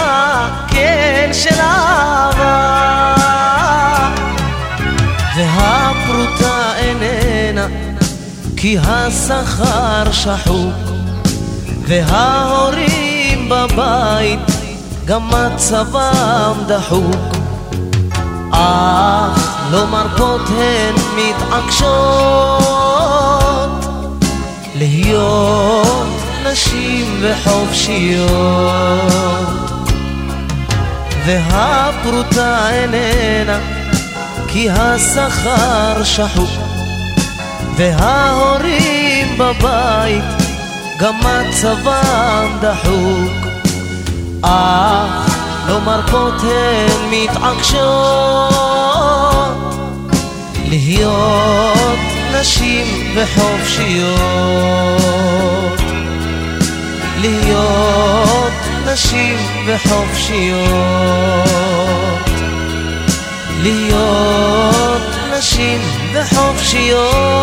כן 0.68 1.30
של 1.32 1.60
אהבה. 1.60 3.14
והפרוטה 5.36 6.72
איננה 6.76 7.66
כי 8.56 8.78
השכר 8.78 10.12
שחוק. 10.12 10.74
וההורים 11.86 13.48
בבית 13.48 14.40
גם 15.04 15.22
מצבם 15.30 16.54
דחוק. 16.66 17.36
אך 18.52 19.47
לא 19.70 19.86
מרפות 19.86 20.40
הן 20.48 20.94
מתעקשות 21.16 21.88
להיות 24.74 26.08
נשים 26.44 27.20
וחופשיות. 27.20 28.28
והפרוטה 31.26 32.70
איננה 32.70 33.58
כי 34.48 34.70
השכר 34.70 36.04
שחוק. 36.04 36.50
וההורים 37.76 39.38
בבית 39.38 40.24
גם 40.98 41.14
מצבם 41.18 42.58
דחוק. 42.60 43.46
אך 44.42 45.28
לא 45.68 45.80
מרפות 45.80 46.34
הן 46.42 47.10
מתעקשות 47.10 48.67
להיות 50.88 51.98
נשים 52.40 52.86
וחופשיות. 53.14 54.18
להיות 57.20 58.52
נשים 58.86 59.38
וחופשיות. 59.66 60.68
להיות 63.62 65.02
נשים 65.38 65.80
וחופשיות 66.12 67.38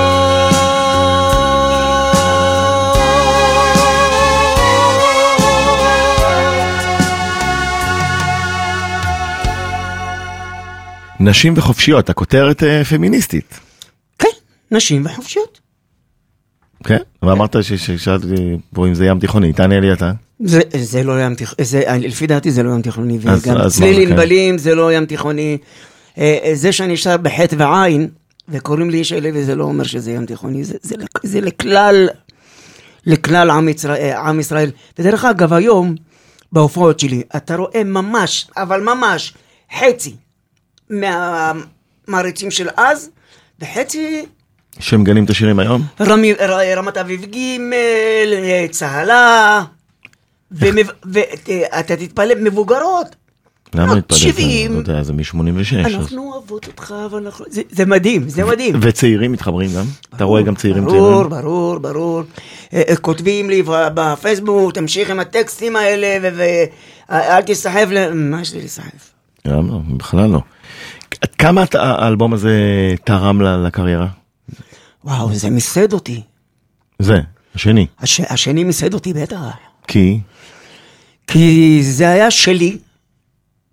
נשים 11.26 11.54
וחופשיות, 11.58 12.10
הכותרת 12.10 12.64
אה, 12.64 12.84
פמיניסטית. 12.84 13.60
כן, 14.20 14.28
נשים 14.72 15.06
וחופשיות. 15.06 15.60
כן? 16.84 16.98
ואמרת 17.24 17.56
ששאלתי 17.64 18.28
פה 18.74 18.88
אם 18.88 18.94
זה 18.94 19.06
ים 19.06 19.20
תיכוני, 19.20 19.54
תענה 19.54 19.80
לי 19.80 19.94
אתה. 19.94 20.12
זה, 20.40 20.62
זה 20.78 21.04
לא 21.04 21.24
ים 21.24 21.36
תיכוני, 21.36 21.66
זה, 21.66 21.84
לפי 22.00 22.28
דעתי 22.28 22.52
זה 22.52 22.64
לא 22.64 22.72
ים 22.74 22.82
תיכוני, 22.82 23.18
וגם 23.22 23.70
צליל 23.70 24.06
כן? 24.06 24.12
ענבלים 24.12 24.58
זה 24.58 24.76
לא 24.76 24.94
ים 24.94 25.06
תיכוני. 25.06 25.58
אה, 26.18 26.38
אה, 26.44 26.52
זה 26.56 26.72
שאני 26.72 26.98
שר 26.98 27.18
בחטא 27.18 27.56
ועין, 27.60 28.08
וקוראים 28.50 28.90
לי 28.90 28.98
איש 28.98 29.12
הלוי, 29.12 29.44
זה 29.44 29.56
לא 29.56 29.64
אומר 29.64 29.84
שזה 29.84 30.12
ים 30.12 30.26
תיכוני, 30.26 30.64
זה, 30.64 30.76
זה, 30.82 30.96
זה 31.24 31.42
לכלל, 31.42 32.08
לכלל 33.06 33.50
עם 33.50 33.70
ישראל, 33.70 34.14
עם 34.18 34.40
ישראל. 34.40 34.72
ודרך 35.00 35.26
אגב, 35.26 35.54
היום, 35.54 35.96
בהופעות 36.52 37.00
שלי, 37.00 37.24
אתה 37.36 37.56
רואה 37.56 37.84
ממש, 37.84 38.48
אבל 38.58 38.82
ממש, 38.82 39.34
חצי 39.80 40.16
מהמעריצים 40.90 42.52
של 42.52 42.70
אז, 42.78 43.10
וחצי 43.62 44.26
שמגנים 44.80 45.26
את 45.26 45.30
השירים 45.30 45.60
היום? 45.60 45.82
רמי, 46.02 46.34
ר- 46.34 46.78
רמת 46.78 46.98
אביב 46.98 47.26
ג', 47.26 47.38
צהלה, 48.72 49.64
ואתה 50.52 51.96
תתפלא, 51.98 52.36
מבוגרות. 52.42 53.16
למה 53.74 53.86
בנות 53.86 53.96
להתפלל? 54.12 54.18
70. 54.18 54.80
אתה 54.80 54.92
יודע, 54.92 55.04
זה 55.04 55.14
מ-86. 55.14 55.76
אנחנו 55.96 56.32
אוהבות 56.34 56.68
אותך, 56.68 56.94
ואנחנו... 57.12 57.46
זה- 57.50 57.62
זה 57.70 57.86
מדהים, 57.86 58.30
זה 58.30 58.46
מדהים. 58.46 58.76
וצעירים 58.82 59.32
מתחברים 59.32 59.70
גם? 59.78 59.86
אתה 60.16 60.24
רואה 60.24 60.42
גם 60.42 60.56
צעירים 60.56 60.86
ברור, 60.86 61.00
צעירים? 61.24 61.30
ברור, 61.44 61.78
ברור. 61.80 62.24
אה, 62.74 62.82
אה, 62.90 62.96
כותבים 62.96 63.50
לי 63.50 63.64
בפייסבוק, 63.68 64.74
תמשיך 64.74 65.10
עם 65.10 65.20
הטקסטים 65.20 65.76
האלה, 65.76 66.30
ואל 67.10 67.42
תסחב 67.42 67.88
ל... 67.92 68.14
מה 68.14 68.42
יש 68.42 68.54
לי 68.54 68.62
לסחב? 68.64 69.15
לא, 69.46 69.62
בכלל 69.98 70.30
לא. 70.30 70.40
עד 71.22 71.30
כמה 71.36 71.64
האלבום 71.74 72.34
הזה 72.34 72.54
תרם 73.04 73.42
לקריירה? 73.42 74.08
וואו, 75.04 75.34
זה 75.34 75.50
מיסד 75.50 75.94
אותי. 75.94 76.22
זה, 77.00 77.20
השני. 77.56 77.88
הש- 78.00 78.20
השני 78.22 78.64
מיסד 78.64 78.94
אותי 78.94 79.14
בטח. 79.14 79.38
כי? 79.88 80.20
כי 81.28 81.80
זה 81.84 82.10
היה 82.10 82.32
שלי, 82.32 82.78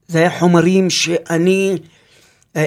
זה 0.09 0.19
היה 0.19 0.39
חומרים 0.39 0.91
שאני... 0.91 1.77
אה, 2.57 2.67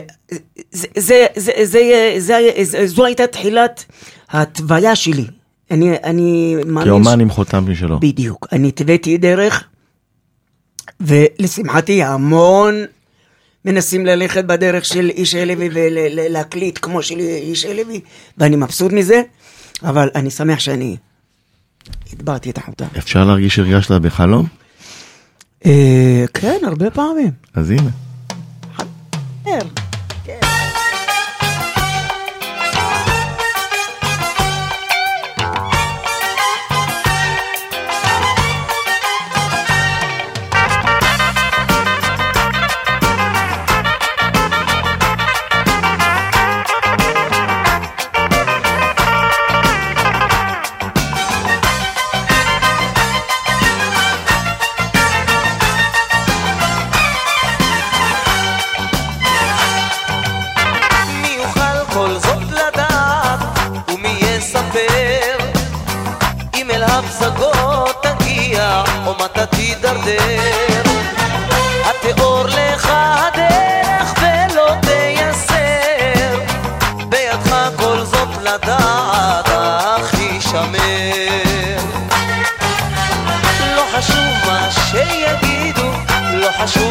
זה, 0.72 0.88
זה, 0.98 1.26
זה, 1.36 1.52
זה, 1.64 2.14
זה, 2.18 2.40
זה, 2.64 2.88
זו 2.88 3.06
הייתה 3.06 3.28
תחילת 3.28 3.86
ההתוויה 4.30 4.96
שלי. 4.96 5.26
אני, 5.72 5.96
אני 6.04 6.56
מאמין... 6.66 6.84
כאומן 6.84 7.20
עם 7.20 7.30
חותם 7.30 7.72
משלו. 7.72 8.00
בדיוק. 8.00 8.48
אני 8.52 8.68
התוויתי 8.68 9.18
דרך, 9.18 9.64
ולשמחתי 11.02 12.04
המון 12.04 12.76
מנסים 13.66 14.06
ללכת 14.06 14.46
בדרך 14.46 14.86
של 14.86 15.10
איש 15.10 15.36
הלוי 15.36 15.70
ולהקליט 15.74 16.80
כמו 16.82 17.04
של 17.04 17.20
איש 17.20 17.66
הלוי, 17.66 18.02
ואני 18.38 18.56
מבסוט 18.56 18.92
מזה, 18.92 19.22
אבל 19.84 20.10
אני 20.16 20.32
שמח 20.32 20.60
שאני 20.60 20.98
הטבעתי 22.14 22.50
את 22.50 22.58
החותם. 22.58 22.86
אפשר 22.98 23.24
להרגיש 23.24 23.56
שהרגשת 23.56 23.92
בחלום? 23.92 24.48
אה, 25.66 26.26
כן, 26.34 26.58
הרבה 26.66 26.92
פעמים. 26.92 27.32
אז 27.54 27.72
הנה. 27.72 27.90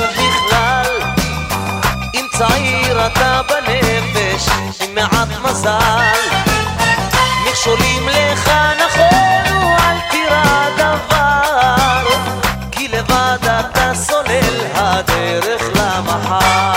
לא 0.05 0.11
חשוב 0.11 0.27
בכלל 0.27 0.99
אם 2.15 2.27
צעיר 2.39 3.07
אתה 3.07 3.41
בנפש, 3.49 4.49
עם 4.81 4.95
מעט 4.95 5.29
מזל, 5.43 6.21
מכשולים 7.47 8.09
לך 8.09 8.51
נכון, 8.87 9.75
אל 9.79 9.97
תירא 10.11 10.69
דבר, 10.77 12.05
כי 12.71 12.89
לבד 12.89 13.39
אתה 13.43 13.95
סולל 13.95 14.67
הדרך 14.75 15.63
למחר. 15.75 16.74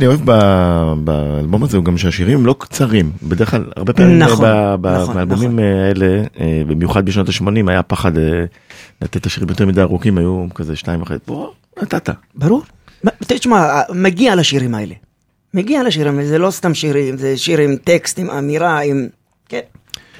שאני 0.00 0.06
אוהב 0.06 0.20
באלבום 1.04 1.62
הזה 1.62 1.76
הוא 1.76 1.84
גם 1.84 1.98
שהשירים 1.98 2.38
הם 2.38 2.46
לא 2.46 2.54
קצרים, 2.58 3.12
בדרך 3.22 3.50
כלל 3.50 3.64
הרבה 3.76 3.92
פעמים 3.92 4.18
נכון, 4.18 4.44
ב- 4.44 4.74
ב- 4.80 4.86
נכון, 4.86 5.14
באלבומים 5.14 5.58
האלה, 5.58 6.22
אה, 6.40 6.62
במיוחד 6.66 7.04
בשנות 7.04 7.28
ה-80 7.28 7.70
היה 7.70 7.82
פחד 7.82 8.18
אה, 8.18 8.44
לתת 9.02 9.16
את 9.16 9.26
השירים 9.26 9.48
יותר 9.48 9.66
מדי 9.66 9.80
ארוכים, 9.80 10.18
היו 10.18 10.46
כזה 10.54 10.76
שתיים 10.76 11.02
וחצי, 11.02 11.24
בוא, 11.26 11.48
נתת. 11.82 12.10
ברור. 12.34 12.62
תשמע, 13.26 13.80
מגיע 13.94 14.34
לשירים 14.34 14.74
האלה. 14.74 14.94
מגיע 15.54 15.82
לשירים 15.82 16.22
זה 16.22 16.38
לא 16.38 16.50
סתם 16.50 16.74
שירים, 16.74 17.16
זה 17.16 17.38
שיר 17.38 17.60
עם 17.60 17.76
טקסט, 17.84 18.18
עם 18.18 18.30
אמירה, 18.30 18.80
עם... 18.80 19.06
כן, 19.48 19.60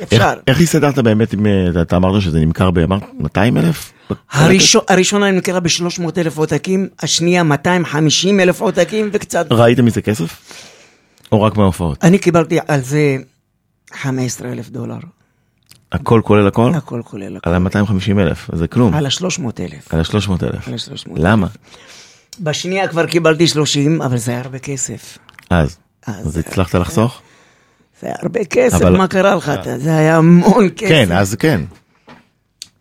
אפשר. 0.03 0.33
איך 0.47 0.61
הסתדרת 0.61 0.99
באמת 0.99 1.35
אם 1.35 1.47
אה, 1.47 1.83
אתה- 1.83 1.97
אמרת 1.97 2.23
שזה 2.23 2.41
נמכר 2.41 2.71
ב-200 2.71 3.39
אלף? 3.57 3.93
הראשון- 4.33 4.83
הראשונה 4.89 5.31
נמכרה 5.31 5.61
ב-300 5.61 6.03
אלף 6.19 6.39
עותקים, 6.39 6.89
השנייה 7.03 7.43
250 7.43 8.41
אלף 8.41 8.61
עותקים 8.61 9.11
וקצת. 9.13 9.47
ראית 9.51 9.81
מזה 9.81 10.03
כסף? 10.03 10.37
או 11.33 11.43
רק 11.43 11.57
מההופעות? 11.57 12.05
אני 12.05 12.19
קיבלתי 12.19 12.59
על 12.69 12.81
זה 12.81 13.17
15 13.95 14.53
אלף 14.53 14.69
דולר, 14.69 14.97
הכל 15.93 16.21
כולל 16.25 16.47
הכל? 16.47 16.73
הכל 16.75 17.01
כולל 17.05 17.37
הכל. 17.37 17.51
על 17.51 17.67
ה-250 17.67 18.19
אלף, 18.21 18.51
זה 18.55 18.67
כלום. 18.69 18.95
על 18.95 19.07
ה-300 19.07 19.43
אלף. 19.61 19.95
על 19.95 20.01
ה-300 20.01 20.13
אלף. 20.45 20.69
על 20.69 20.75
ה-300,000. 20.75 21.13
למה? 21.17 21.47
בשנייה 22.41 22.89
כבר 22.89 23.07
קיבלתי 23.07 23.47
30, 23.47 24.03
אבל 24.03 24.17
זה 24.17 24.31
היה 24.33 24.41
הרבה 24.41 24.59
כסף. 24.59 25.19
אז. 25.51 25.77
אז 26.07 26.27
אז 26.27 26.37
הצלחת 26.37 26.75
לחסוך? 26.75 27.21
זה 28.01 28.07
היה 28.07 28.17
הרבה 28.23 28.45
כסף, 28.45 28.83
אבל- 28.83 28.97
מה 28.97 29.09
קרה 29.09 29.35
לך? 29.35 29.49
אתה- 29.49 29.79
זה 29.79 29.97
היה 29.97 30.17
המון 30.17 30.69
כסף. 30.77 30.89
כן, 30.89 31.13
אז 31.13 31.35
כן. 31.35 31.61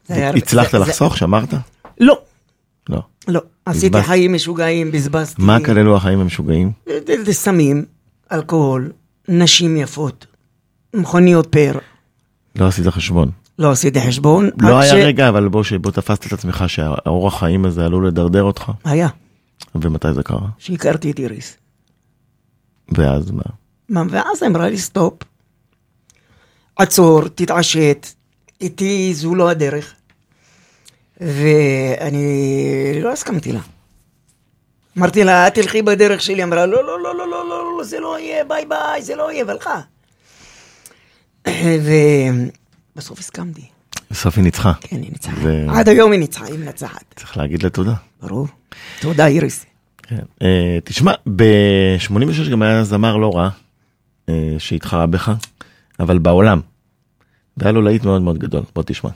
זה 0.08 0.28
הרבה- 0.28 0.38
הצלחת 0.38 0.72
זה- 0.72 0.78
זה- 0.80 0.84
לחסוך? 0.86 1.18
שמרת? 1.18 1.54
לא, 2.00 2.22
לא. 2.90 3.02
לא. 3.28 3.42
עשיתי. 3.66 4.04
חיים 4.04 4.34
משוגעים, 4.34 4.92
בזבזתי. 4.92 5.42
מה 5.42 5.58
כללו 5.66 5.96
החיים 5.98 6.20
המשוגעים? 6.20 6.72
זה- 7.08 7.24
זה 7.26 7.34
סמים, 7.34 7.86
אלכוהול, 8.32 8.92
נשים 9.28 9.78
יפות, 9.78 10.26
מכוניות 10.94 11.48
פאר. 11.52 11.74
לא 12.56 12.68
עשית 12.68 12.88
חשבון. 12.88 13.32
לא 13.60 13.72
עשיתי 13.72 14.02
חשבון. 14.02 14.50
לא 14.62 14.80
היה 14.80 14.92
ש- 14.92 14.94
רגע, 14.94 15.30
אבל 15.30 15.48
בוא 15.48 15.64
שבו 15.64 15.92
תפסת 15.92 16.26
את 16.28 16.34
עצמך 16.34 16.64
שהאורח 16.68 17.40
חיים 17.40 17.66
הזה 17.66 17.86
עלול 17.86 18.08
לדרדר 18.08 18.44
אותך? 18.44 18.72
היה, 18.86 19.08
ומתי 19.76 20.14
זה 20.14 20.24
קרה? 20.24 20.48
שהכרתי 20.58 21.12
את 21.12 21.20
איריס. 21.20 21.58
ואז 22.92 23.32
מה? 23.32 23.42
ואז 24.10 24.44
אמרה 24.44 24.70
לי 24.70 24.78
סטופ, 24.78 25.14
עצור, 26.76 27.28
תתעשת, 27.28 28.08
איתי 28.62 29.14
זו 29.14 29.36
לא 29.36 29.50
הדרך. 29.50 29.94
ואני 31.22 33.00
לא 33.02 33.12
הסכמתי 33.12 33.52
לה. 33.52 33.60
אמרתי 34.98 35.24
לה, 35.24 35.48
את 35.48 35.54
תלכי 35.54 35.82
בדרך 35.82 36.22
שלי, 36.22 36.44
אמרה, 36.44 36.66
לא, 36.66 36.86
לא, 36.86 37.04
לא, 37.04 37.16
לא, 37.18 37.30
לא, 37.30 37.50
לא, 37.50 37.78
לא, 37.78 37.84
זה 37.84 38.00
לא 38.00 38.20
יהיה, 38.20 38.44
ביי 38.44 38.66
ביי, 38.66 39.02
זה 39.02 39.16
לא 39.16 39.32
יהיה, 39.32 39.46
והלכה. 39.48 39.82
ובסוף 42.96 43.20
הסכמתי. 43.20 43.66
בסוף 44.12 44.36
היא 44.36 44.44
ניצחה. 44.44 44.74
כן, 44.82 45.02
היא 45.02 45.12
ניצחה. 45.12 45.32
ו- 45.42 45.66
עד 45.70 45.90
היום 45.90 46.12
היא 46.12 46.20
ניצחה, 46.20 46.46
היא 46.46 46.60
מנצחת. 46.60 47.04
צריך 47.16 47.38
להגיד 47.38 47.64
לה 47.64 47.70
תודה. 47.70 47.94
ברור. 48.22 48.48
תודה, 49.02 49.28
איריס. 49.28 49.66
כן. 50.04 50.20
אה, 50.42 50.78
תשמע, 50.84 51.14
ב-86 51.36 52.50
גם 52.52 52.62
היה 52.62 52.84
זמר 52.84 53.18
לא 53.18 53.32
רע 53.36 53.50
שהתחרה 54.58 55.06
בך, 55.06 55.32
אבל 56.00 56.18
בעולם. 56.18 56.60
והיה 57.58 57.72
לו 57.72 57.82
להיט 57.82 58.04
מאוד 58.04 58.22
מאוד 58.22 58.38
גדול, 58.38 58.62
בוא 58.76 58.84
תשמע. 58.86 59.10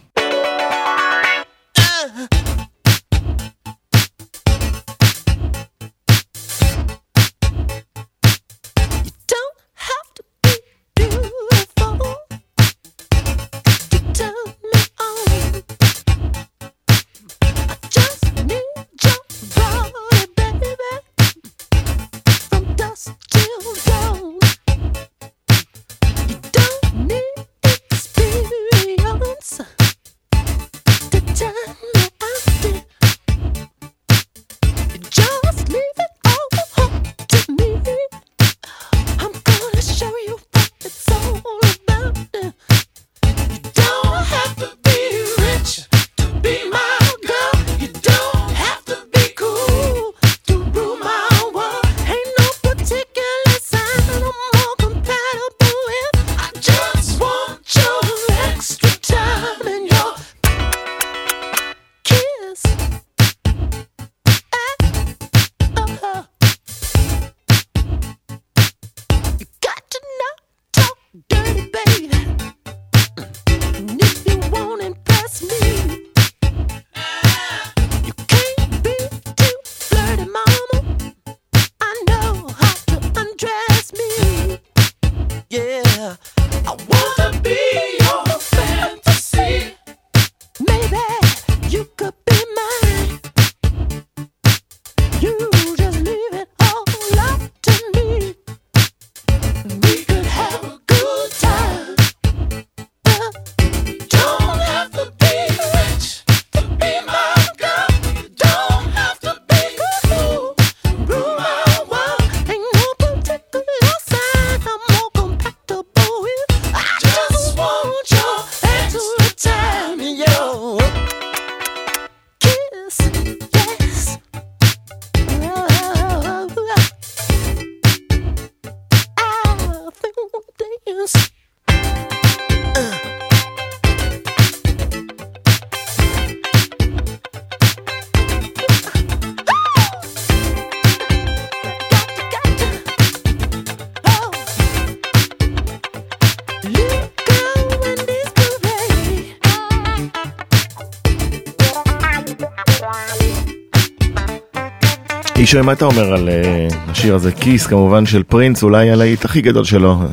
ישי, 155.54 155.62
מה 155.62 155.72
אתה 155.74 155.86
אומר 155.86 156.14
על 156.14 156.30
אה, 156.30 156.68
השיר 156.88 157.16
הזה? 157.16 157.32
כיס, 157.32 157.68
כמובן, 157.68 158.06
של 158.06 158.24
פרינס, 158.24 158.64
אולי 158.64 158.92
הלהיט 158.92 159.26
הכי 159.26 159.42
גדול 159.42 159.64
שלו, 159.64 159.92
אה, 159.92 160.08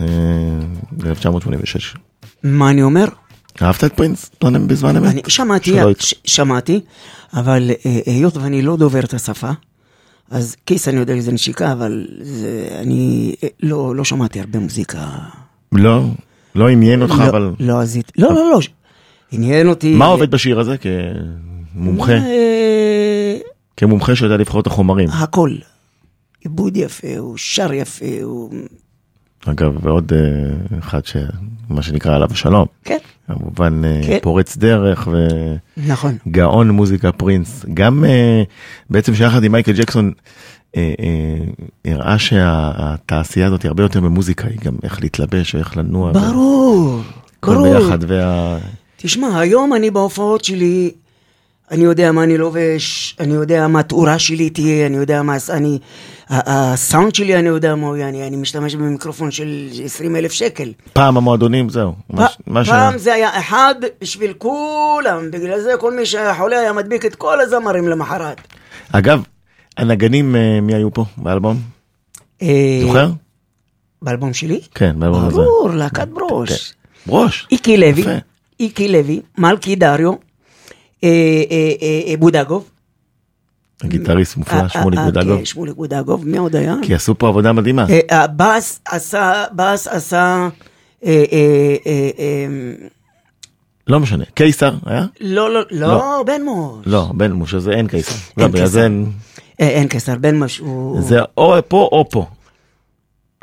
ב-1986. 0.92 1.98
מה 2.42 2.70
אני 2.70 2.82
אומר? 2.82 3.04
אהבת 3.62 3.84
את 3.84 3.92
פרינס? 3.92 4.30
בזמן 4.66 4.96
אמת? 4.96 5.10
אני 5.10 5.20
שמעתי, 5.28 5.76
ש- 5.98 6.14
שמעתי, 6.24 6.80
אבל 7.34 7.70
אה, 7.86 8.00
היות 8.06 8.36
ואני 8.36 8.62
לא 8.62 8.76
דובר 8.76 9.00
את 9.00 9.14
השפה, 9.14 9.50
אז 10.30 10.56
כיס 10.66 10.88
אני 10.88 10.96
יודע 10.96 11.14
איזה 11.14 11.32
נשיקה, 11.32 11.72
אבל 11.72 12.06
זה, 12.20 12.68
אני 12.80 13.34
לא, 13.62 13.96
לא 13.96 14.04
שמעתי 14.04 14.40
הרבה 14.40 14.58
מוזיקה. 14.58 15.06
לא, 15.72 16.04
לא 16.54 16.68
עניין 16.68 17.02
אותך, 17.02 17.18
לא, 17.18 17.28
אבל... 17.28 17.50
לא 17.60 17.80
עזית, 17.80 18.12
לא, 18.18 18.34
לא, 18.34 18.50
לא, 18.50 18.60
עניין 19.32 19.68
אותי. 19.68 19.94
מה 19.94 20.06
עובד 20.06 20.30
בשיר 20.30 20.60
הזה 20.60 20.76
כמומחה? 21.74 22.12
כמומחה 23.80 24.16
שיודע 24.16 24.36
לבחור 24.36 24.60
את 24.60 24.66
החומרים. 24.66 25.08
הכל. 25.10 25.54
עיבוד 26.40 26.76
יפה, 26.76 27.18
הוא 27.18 27.36
שר 27.36 27.72
יפה, 27.72 28.06
הוא... 28.22 28.50
אגב, 29.46 29.86
ועוד 29.86 30.12
אה, 30.12 30.78
אחד 30.78 31.00
שמה 31.04 31.82
שנקרא 31.82 32.14
עליו 32.14 32.28
השלום. 32.32 32.66
כן, 32.84 32.98
כמובן 33.26 33.84
אה, 33.84 34.00
כן. 34.06 34.18
פורץ 34.22 34.56
דרך 34.56 35.08
נכון. 35.76 36.16
וגאון 36.26 36.70
מוזיקה 36.70 37.12
פרינס. 37.12 37.64
גם 37.74 38.04
אה, 38.04 38.42
בעצם 38.90 39.14
שיחד 39.14 39.44
עם 39.44 39.52
מייקל 39.52 39.72
ג'קסון 39.72 40.12
אה, 40.76 40.92
אה, 41.00 41.92
הראה 41.92 42.18
שהתעשייה 42.18 43.46
הזאת 43.46 43.62
היא 43.62 43.68
הרבה 43.68 43.82
יותר 43.82 44.00
ממוזיקה, 44.00 44.48
היא 44.48 44.58
גם 44.64 44.74
איך 44.82 45.00
להתלבש 45.00 45.54
ואיך 45.54 45.76
לנוע. 45.76 46.12
ברור, 46.12 47.00
הכל 47.38 47.54
ברור. 47.54 47.78
ביחד. 47.78 47.98
וה... 48.08 48.58
תשמע, 48.96 49.40
היום 49.40 49.74
אני 49.74 49.90
בהופעות 49.90 50.44
שלי, 50.44 50.90
אני 51.70 51.84
יודע 51.84 52.12
מה 52.12 52.22
אני 52.24 52.36
לובש, 52.38 53.16
אני 53.20 53.34
יודע 53.34 53.68
מה 53.68 53.80
התאורה 53.80 54.18
שלי 54.18 54.50
תהיה, 54.50 54.86
אני 54.86 54.96
יודע 54.96 55.22
מה... 55.22 55.36
אני, 55.50 55.78
הסאונד 56.30 57.14
שלי, 57.14 57.38
אני 57.38 57.48
יודע 57.48 57.74
מה 57.74 57.86
הוא 57.86 57.96
יהיה, 57.96 58.08
אני, 58.08 58.26
אני 58.26 58.36
משתמש 58.36 58.74
במיקרופון 58.74 59.30
של 59.30 59.48
20 59.84 60.16
אלף 60.16 60.32
שקל. 60.32 60.72
פעם 60.92 61.16
המועדונים 61.16 61.68
זהו. 61.68 61.92
מה 62.46 62.64
ש- 62.64 62.68
פ- 62.68 62.72
פעם 62.72 62.98
זה 62.98 63.14
היה 63.14 63.38
אחד 63.38 63.74
בשביל 64.00 64.32
כולם, 64.32 65.30
בגלל 65.30 65.60
זה 65.60 65.72
כל 65.80 65.96
מי 65.96 66.06
שהיה 66.06 66.34
חולה 66.34 66.58
היה 66.60 66.72
מדביק 66.72 67.06
את 67.06 67.14
כל 67.14 67.40
הזמרים 67.40 67.88
למחרת. 67.88 68.40
אגב, 68.92 69.22
הנגנים 69.76 70.36
אה, 70.36 70.60
מי 70.62 70.74
היו 70.74 70.94
פה 70.94 71.04
באלבום? 71.16 71.56
אה, 72.42 72.80
זוכר? 72.82 73.10
באלבום 74.02 74.32
שלי? 74.32 74.60
כן, 74.74 74.96
באלבום 74.98 75.24
הזה. 75.24 75.36
ברור, 75.36 75.70
להקת 75.70 76.08
ברוש. 76.08 76.50
כן. 76.50 76.56
ברוש. 77.06 77.46
איקי 77.50 77.76
לוי. 77.76 78.04
איקי 78.60 78.88
לוי, 78.88 79.20
מלכי 79.38 79.76
דריו, 79.76 80.12
בודגוב. 82.18 82.70
הגיטריסט 83.82 84.34
אה, 84.34 84.38
מופלא, 84.38 84.68
שמוליק 84.68 84.98
אה, 85.00 85.04
בודגוב. 85.04 85.38
כן, 85.38 85.44
שמוליק 85.44 85.76
בודגוב, 85.76 86.28
מי 86.28 86.38
עוד 86.38 86.56
היה? 86.56 86.74
כי 86.82 86.94
עשו 86.94 87.18
פה 87.18 87.28
עבודה 87.28 87.52
מדהימה. 87.52 87.86
אה, 87.90 88.22
הבאס 88.24 88.80
עשה, 88.88 89.44
באס 89.52 89.88
עשה, 89.88 90.48
אה, 91.04 91.24
אה, 91.32 91.76
אה, 91.86 92.10
אה, 92.18 92.86
לא 93.86 94.00
משנה. 94.00 94.24
קיסר 94.34 94.74
היה? 94.86 95.06
לא, 95.20 95.50
לא, 95.54 95.60
לא. 95.70 95.86
לא, 95.88 96.22
בן 96.26 96.42
מוש. 96.42 96.86
לא, 96.86 97.10
בן 97.14 97.32
משה 97.32 97.58
זה 97.58 97.70
אין 97.70 97.86
קיסר. 97.88 98.14
לא, 98.36 98.48
אין- 98.82 99.06
אה, 99.60 99.68
אין 99.68 99.88
קיסר, 99.88 100.14
בן 100.20 100.38
מוש 100.38 100.58
הוא... 100.58 101.00
זה 101.02 101.18
או 101.36 101.54
פה 101.68 101.88
או 101.92 102.08
פה. 102.10 102.26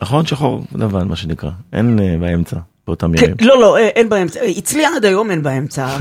נכון? 0.01 0.25
שחור 0.25 0.63
לבן 0.75 1.07
מה 1.07 1.15
שנקרא. 1.15 1.49
אין 1.73 1.99
אה, 1.99 2.15
באמצע 2.19 2.57
באותם 2.88 3.17
כן, 3.17 3.23
ימים. 3.25 3.35
לא, 3.41 3.61
לא, 3.61 3.77
אה, 3.77 3.88
אין 3.88 4.09
באמצע. 4.09 4.39
אה, 4.39 4.51
אצלי 4.59 4.85
עד 4.85 5.05
היום 5.05 5.31
אין 5.31 5.43
באמצע. 5.43 5.97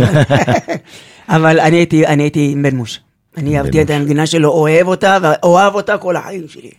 אבל- 1.29 1.61
אני 1.61 1.77
הייתי, 1.77 2.07
אני 2.07 2.23
הייתי 2.23 2.55
בן 2.63 2.77
מוש. 2.77 3.01
אני 3.37 3.59
אהבתי 3.59 3.83
את. 3.83 3.91
המדינה 3.91 4.27
שלו, 4.27 4.49
אוהב 4.49 4.87
אותה, 4.89 5.19
ואוהב 5.23 5.75
אותה 5.75 5.99
כל 5.99 6.17
החיים 6.17 6.49
שלי. 6.49 6.71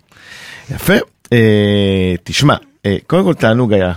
יפה. 0.72 0.94
אה, 1.34 2.16
תשמע, 2.24 2.56
קודם 3.08 3.24
כל 3.24 3.34
תענוג 3.34 3.74
היה 3.74 3.94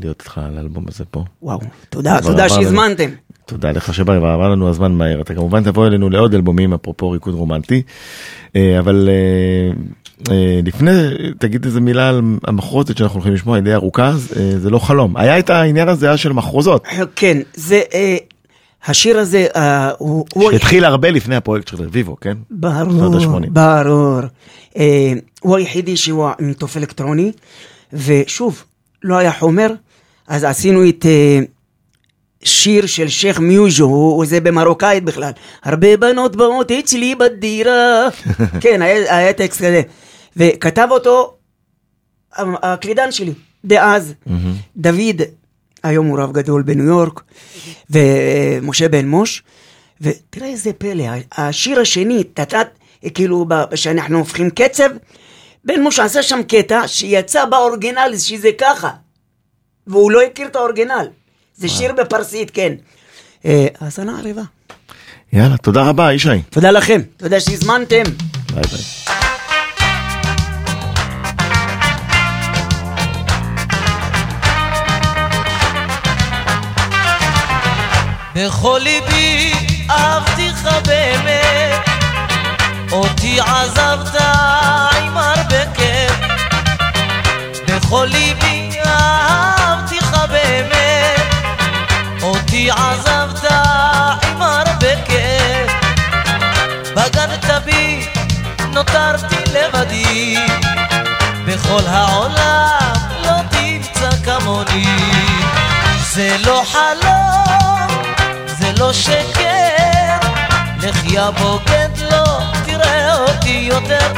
להיות 0.00 0.20
איתך 0.20 0.38
על 0.38 0.58
האלבום 0.58 0.84
הזה 0.88 1.04
פה. 1.10 1.24
וואו, 1.42 1.60
תודה, 1.90 2.18
תודה. 2.22 2.48
שהזמנתם. 2.48 3.10
תודה 3.46 3.70
לך 3.70 3.94
שבא, 3.94 4.12
ועבר 4.12 4.48
לנו 4.48 4.68
הזמן 4.68 4.92
מהר. 4.92 5.20
אתה 5.20 5.34
כמובן 5.34 5.64
תבוא 5.64 5.86
אלינו 5.86 6.10
לעוד 6.10 6.34
אלבומים, 6.34 6.72
אפרופו 6.74 7.10
ריקוד 7.10 7.34
רומנטי. 7.34 7.82
אבל 8.78 9.08
לפני, 10.64 10.92
תגיד 11.38 11.64
איזה 11.64 11.80
מילה 11.80 12.08
על 12.08 12.22
המחרוזת 12.46 12.96
שאנחנו 12.96 13.14
הולכים 13.14 13.34
לשמוע, 13.34 13.60
די 13.60 13.74
ארוכה, 13.74 14.12
אה, 14.36 14.58
זה 14.58 14.70
לא 14.70 14.78
חלום. 14.78 15.16
היה 15.16 15.38
את 15.38 15.50
העניין 15.50 15.88
הזה 15.88 16.06
היה 16.06 16.16
של 16.16 16.32
מחרוזות, 16.32 16.86
כן, 17.16 17.38
זה, 17.54 17.80
אה, 17.94 18.16
השיר 18.86 19.18
הזה, 19.18 19.46
אה, 19.56 19.90
הוא... 19.98 20.26
שהתחיל 20.50 20.84
הרבה 20.84 21.10
לפני 21.10 21.36
הפרויקט 21.36 21.68
של 21.68 21.76
רביבו, 21.76 22.16
כן? 22.20 22.36
ברור. 22.50 23.40
ברור. 23.50 24.20
אה, 24.76 25.12
הוא 25.40 25.56
היחידי 25.56 25.96
שהוא 25.96 26.28
עם 26.40 26.52
תוף 26.52 26.76
אלקטרוני, 26.76 27.32
ושוב, 27.92 28.64
לא 29.02 29.16
היה 29.16 29.32
חומר, 29.32 29.70
אז 30.28 30.44
עשינו 30.44 30.88
את 30.88 31.06
אה, 31.06 31.40
שיר 32.44 32.86
של 32.86 33.08
שייח' 33.08 33.38
מיוז'ו, 33.38 34.22
זה 34.26 34.40
במרוקאית 34.40 35.04
בכלל. 35.04 35.30
הרבה 35.64 35.96
בנות 35.96 36.36
באות 36.36 36.70
אצלי 36.72 37.14
בדירה. 37.14 38.08
כן, 38.60 38.82
היה, 38.82 39.16
היה 39.16 39.32
טקסט 39.32 39.58
כזה. 39.58 39.82
וכתב 40.36 40.88
אותו 40.90 41.36
הקלידן 42.38 43.12
שלי, 43.12 43.32
דאז, 43.64 44.14
דוד, 44.76 45.22
היום 45.82 46.06
הוא 46.06 46.20
רב 46.20 46.32
גדול 46.32 46.62
בניו 46.62 46.84
יורק, 46.84 47.22
ומשה 47.90 48.88
בן 48.88 49.08
מוש, 49.08 49.42
ותראה 50.00 50.48
איזה 50.48 50.72
פלא, 50.72 51.04
השיר 51.32 51.80
השני, 51.80 52.24
תתת, 52.24 52.68
כאילו, 53.14 53.46
שאנחנו 53.74 54.18
הופכים 54.18 54.50
קצב, 54.50 54.88
בן 55.64 55.82
מוש 55.82 55.98
עשה 56.00 56.22
שם 56.22 56.40
קטע 56.48 56.88
שיצא 56.88 57.44
באורגינל 57.44 58.14
שזה 58.18 58.48
ככה, 58.58 58.90
והוא 59.86 60.10
לא 60.10 60.22
הכיר 60.22 60.46
את 60.46 60.56
האורגינל. 60.56 61.06
זה 61.56 61.68
שיר 61.68 61.92
בפרסית, 61.92 62.50
כן. 62.50 62.72
אה, 63.44 63.66
אז 63.80 63.98
אני 63.98 64.10
ערבה. 64.10 64.42
יאללה, 65.32 65.56
תודה 65.56 65.82
רבה, 65.88 66.12
ישי. 66.12 66.42
תודה 66.50 66.70
לכם, 66.70 67.00
תודה 67.16 67.40
שהזמנתם. 67.40 68.02
ביי 68.54 68.62
ביי. 68.62 69.13
בכל 78.34 78.80
ליבי 78.82 79.52
אהבתיך 79.90 80.68
באמת, 80.86 81.88
אותי 82.92 83.40
עזבת 83.40 84.20
עם 85.02 85.18
הרבה 85.18 85.66
כאב. 85.74 86.14
בכל 87.66 88.08
ליבי 88.10 88.70
אהבתיך 88.86 90.16
באמת, 90.30 91.20
אותי 92.22 92.70
עזבת 92.70 93.44
עם 94.22 94.42
הרבה 94.42 95.04
כאב. 95.04 95.70
בגדת 96.94 97.64
בי, 97.64 98.06
נותרתי 98.72 99.36
לבדי, 99.52 100.36
בכל 101.46 101.82
העולם 101.86 102.92
לא 103.26 103.36
תמצא 103.50 104.10
כמוני. 104.24 104.98
זה 106.14 106.36
לא 106.44 106.62
חלום, 106.72 107.43
לא 108.78 108.92
שקר, 108.92 110.18
לך 110.82 111.04
יא 111.04 111.30
בוגד 111.30 111.88
לא 112.10 112.38
תראה 112.64 113.14
אותי 113.14 113.68
יותר. 113.72 114.12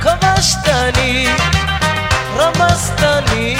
כבשתני, 0.00 1.28
רמזתני, 2.36 3.56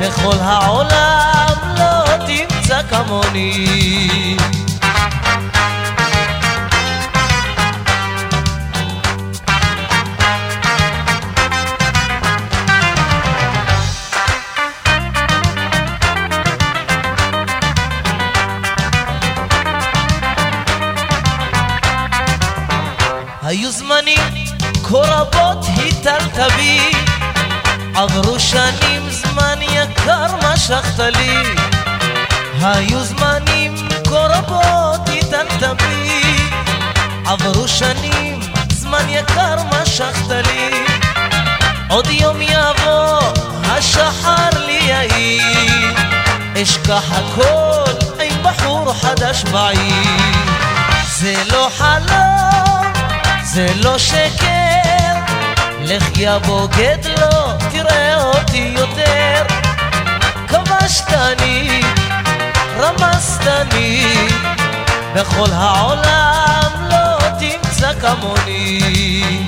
בכל 0.00 0.36
העולם 0.40 1.54
לא 1.78 2.04
תמצא 2.26 2.82
כמוני. 2.90 4.36
היו 23.56 23.70
זמנים 23.70 24.20
כה 24.84 24.96
רבות 24.96 25.66
היטלת 25.76 26.38
עברו 27.94 28.40
שנים 28.40 29.10
זמן 29.10 29.58
יקר 29.62 30.26
משכת 30.42 30.98
לי. 30.98 31.36
היו 32.62 33.04
זמנים 33.04 33.74
כה 34.04 34.26
רבות 34.26 35.08
היטלת 35.08 35.62
עברו 37.26 37.68
שנים 37.68 38.40
זמן 38.70 39.08
יקר 39.08 39.56
משכת 39.72 40.30
לי. 40.30 40.70
עוד 41.88 42.06
יום 42.10 42.42
יבוא 42.42 43.20
השחר 43.64 44.48
לי 44.66 44.80
יאיר 44.82 45.94
אשכח 46.62 47.12
הכל 47.12 47.92
עם 48.20 48.42
בחור 48.42 48.94
חדש 48.94 49.44
בעיר. 49.44 50.36
זה 51.18 51.34
לא 51.52 51.68
חלום, 51.76 52.65
זה 53.56 53.72
לא 53.76 53.98
שקר, 53.98 55.12
לך 55.80 56.18
יא 56.18 56.38
בוגד 56.38 56.98
לא 57.20 57.52
תראה 57.70 58.22
אותי 58.24 58.74
יותר. 58.76 59.42
כבשתני, 60.48 61.80
רמסתני, 62.78 64.14
בכל 65.14 65.52
העולם 65.52 66.70
לא 66.90 67.18
תמצא 67.38 67.92
כמוני. 68.00 69.46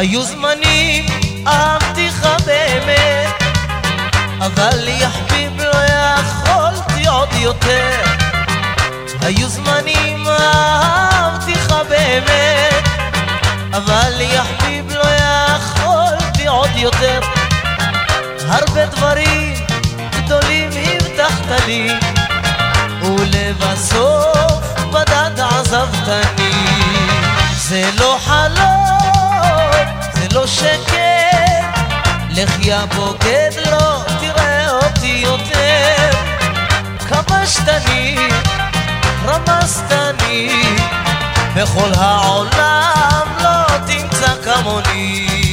היו 0.00 0.22
זמנים, 0.22 1.06
אהבתיך 1.46 2.26
באמת, 2.46 3.42
אבל 4.38 4.88
יא 4.88 5.08
חביב 5.08 5.60
לא 5.60 5.76
יכולתי 5.84 7.08
עוד 7.08 7.28
יותר. 7.32 8.00
היו 9.20 9.48
זמנים, 9.48 10.26
אהבתיך 10.28 11.74
באמת, 11.88 12.88
אבל 13.72 14.12
יא 14.20 14.40
חביב 14.42 14.92
לא 14.92 15.08
יכולתי 15.08 16.46
עוד 16.46 16.70
יותר. 16.76 17.20
הרבה 18.48 18.86
דברים 18.86 19.54
גדולים 20.10 20.70
הבטחת 20.74 21.66
לי, 21.66 21.92
ולבסוף 23.02 24.62
בדד 24.92 25.40
עזבתני. 25.40 26.52
זה 27.56 27.90
לא 27.98 28.18
חלום, 28.24 28.99
שקר, 30.60 31.66
לך 32.30 32.50
יא 32.60 32.76
בוגד 32.96 33.50
לא 33.70 34.04
תראה 34.20 34.70
אותי 34.70 35.22
יותר. 35.24 36.10
כבשתני, 37.08 38.16
רמסתני, 39.24 40.62
בכל 41.56 41.90
העולם 41.96 43.26
לא 43.42 43.78
תמצא 43.86 44.34
כמוני. 44.44 45.49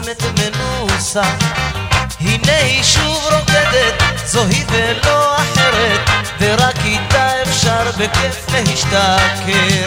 קוסמת 0.00 0.22
מנוסה 0.38 1.22
הנה 2.20 2.56
היא 2.56 2.82
שוב 2.82 3.24
רוקדת, 3.32 4.02
זוהי 4.26 4.64
ולא 4.68 5.36
אחרת 5.36 6.00
ורק 6.40 6.76
איתה 6.84 7.42
אפשר 7.42 7.90
בכיף 7.98 8.46
להשתכר. 8.52 9.86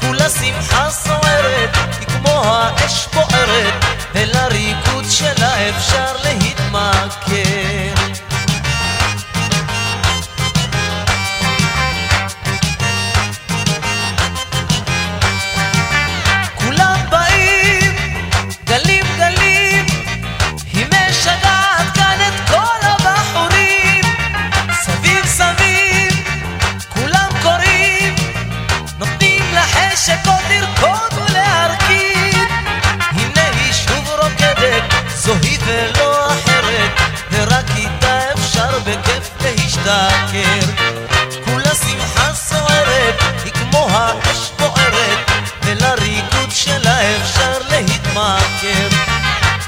כולה 0.00 0.30
שמחה 0.30 0.90
סוערת, 0.90 1.76
היא 2.00 2.06
כמו 2.06 2.42
האש 2.44 3.08
בוערת 3.14 3.84
ולריקוד 4.14 5.04
שלה 5.10 5.68
אפשר 5.68 6.16
להתמכר 6.24 7.95
ולא 35.66 36.26
אחרת, 36.26 36.90
ורק 37.32 37.64
איתה 37.76 38.18
אפשר 38.34 38.78
בכיף 38.78 39.30
להשתכר. 39.40 40.66
כולה 41.44 41.74
שמחה 41.74 42.34
סוערת, 42.34 43.22
היא 43.44 43.52
כמו 43.52 43.88
האש 43.90 44.50
בוערת, 44.58 45.30
ולריקוד 45.64 46.50
שלה 46.50 47.16
אפשר 47.16 47.58
להתמכר. 47.70 48.88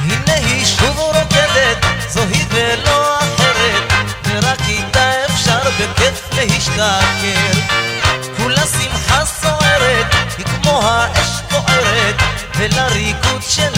הנה 0.00 0.34
היא 0.34 0.66
שוב 0.66 0.98
רוקדת, 0.98 1.86
זוהי 2.08 2.44
ולא 2.50 3.18
אחרת, 3.18 3.92
ורק 4.24 4.60
איתה 4.68 5.10
אפשר 5.26 5.60
בכיף 5.80 6.28
להשתכר. 6.32 7.52
כולה 8.36 8.62
שמחה 8.66 9.24
סוערת, 9.26 10.14
היא 10.38 10.46
כמו 10.46 10.80
האש 10.82 11.30
בוערת, 11.50 12.22
ולריקוד 12.56 13.42
שלה 13.48 13.77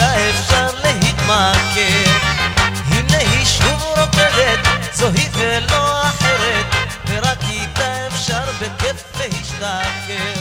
ולא 9.61 9.81
אחרת, 9.81 10.40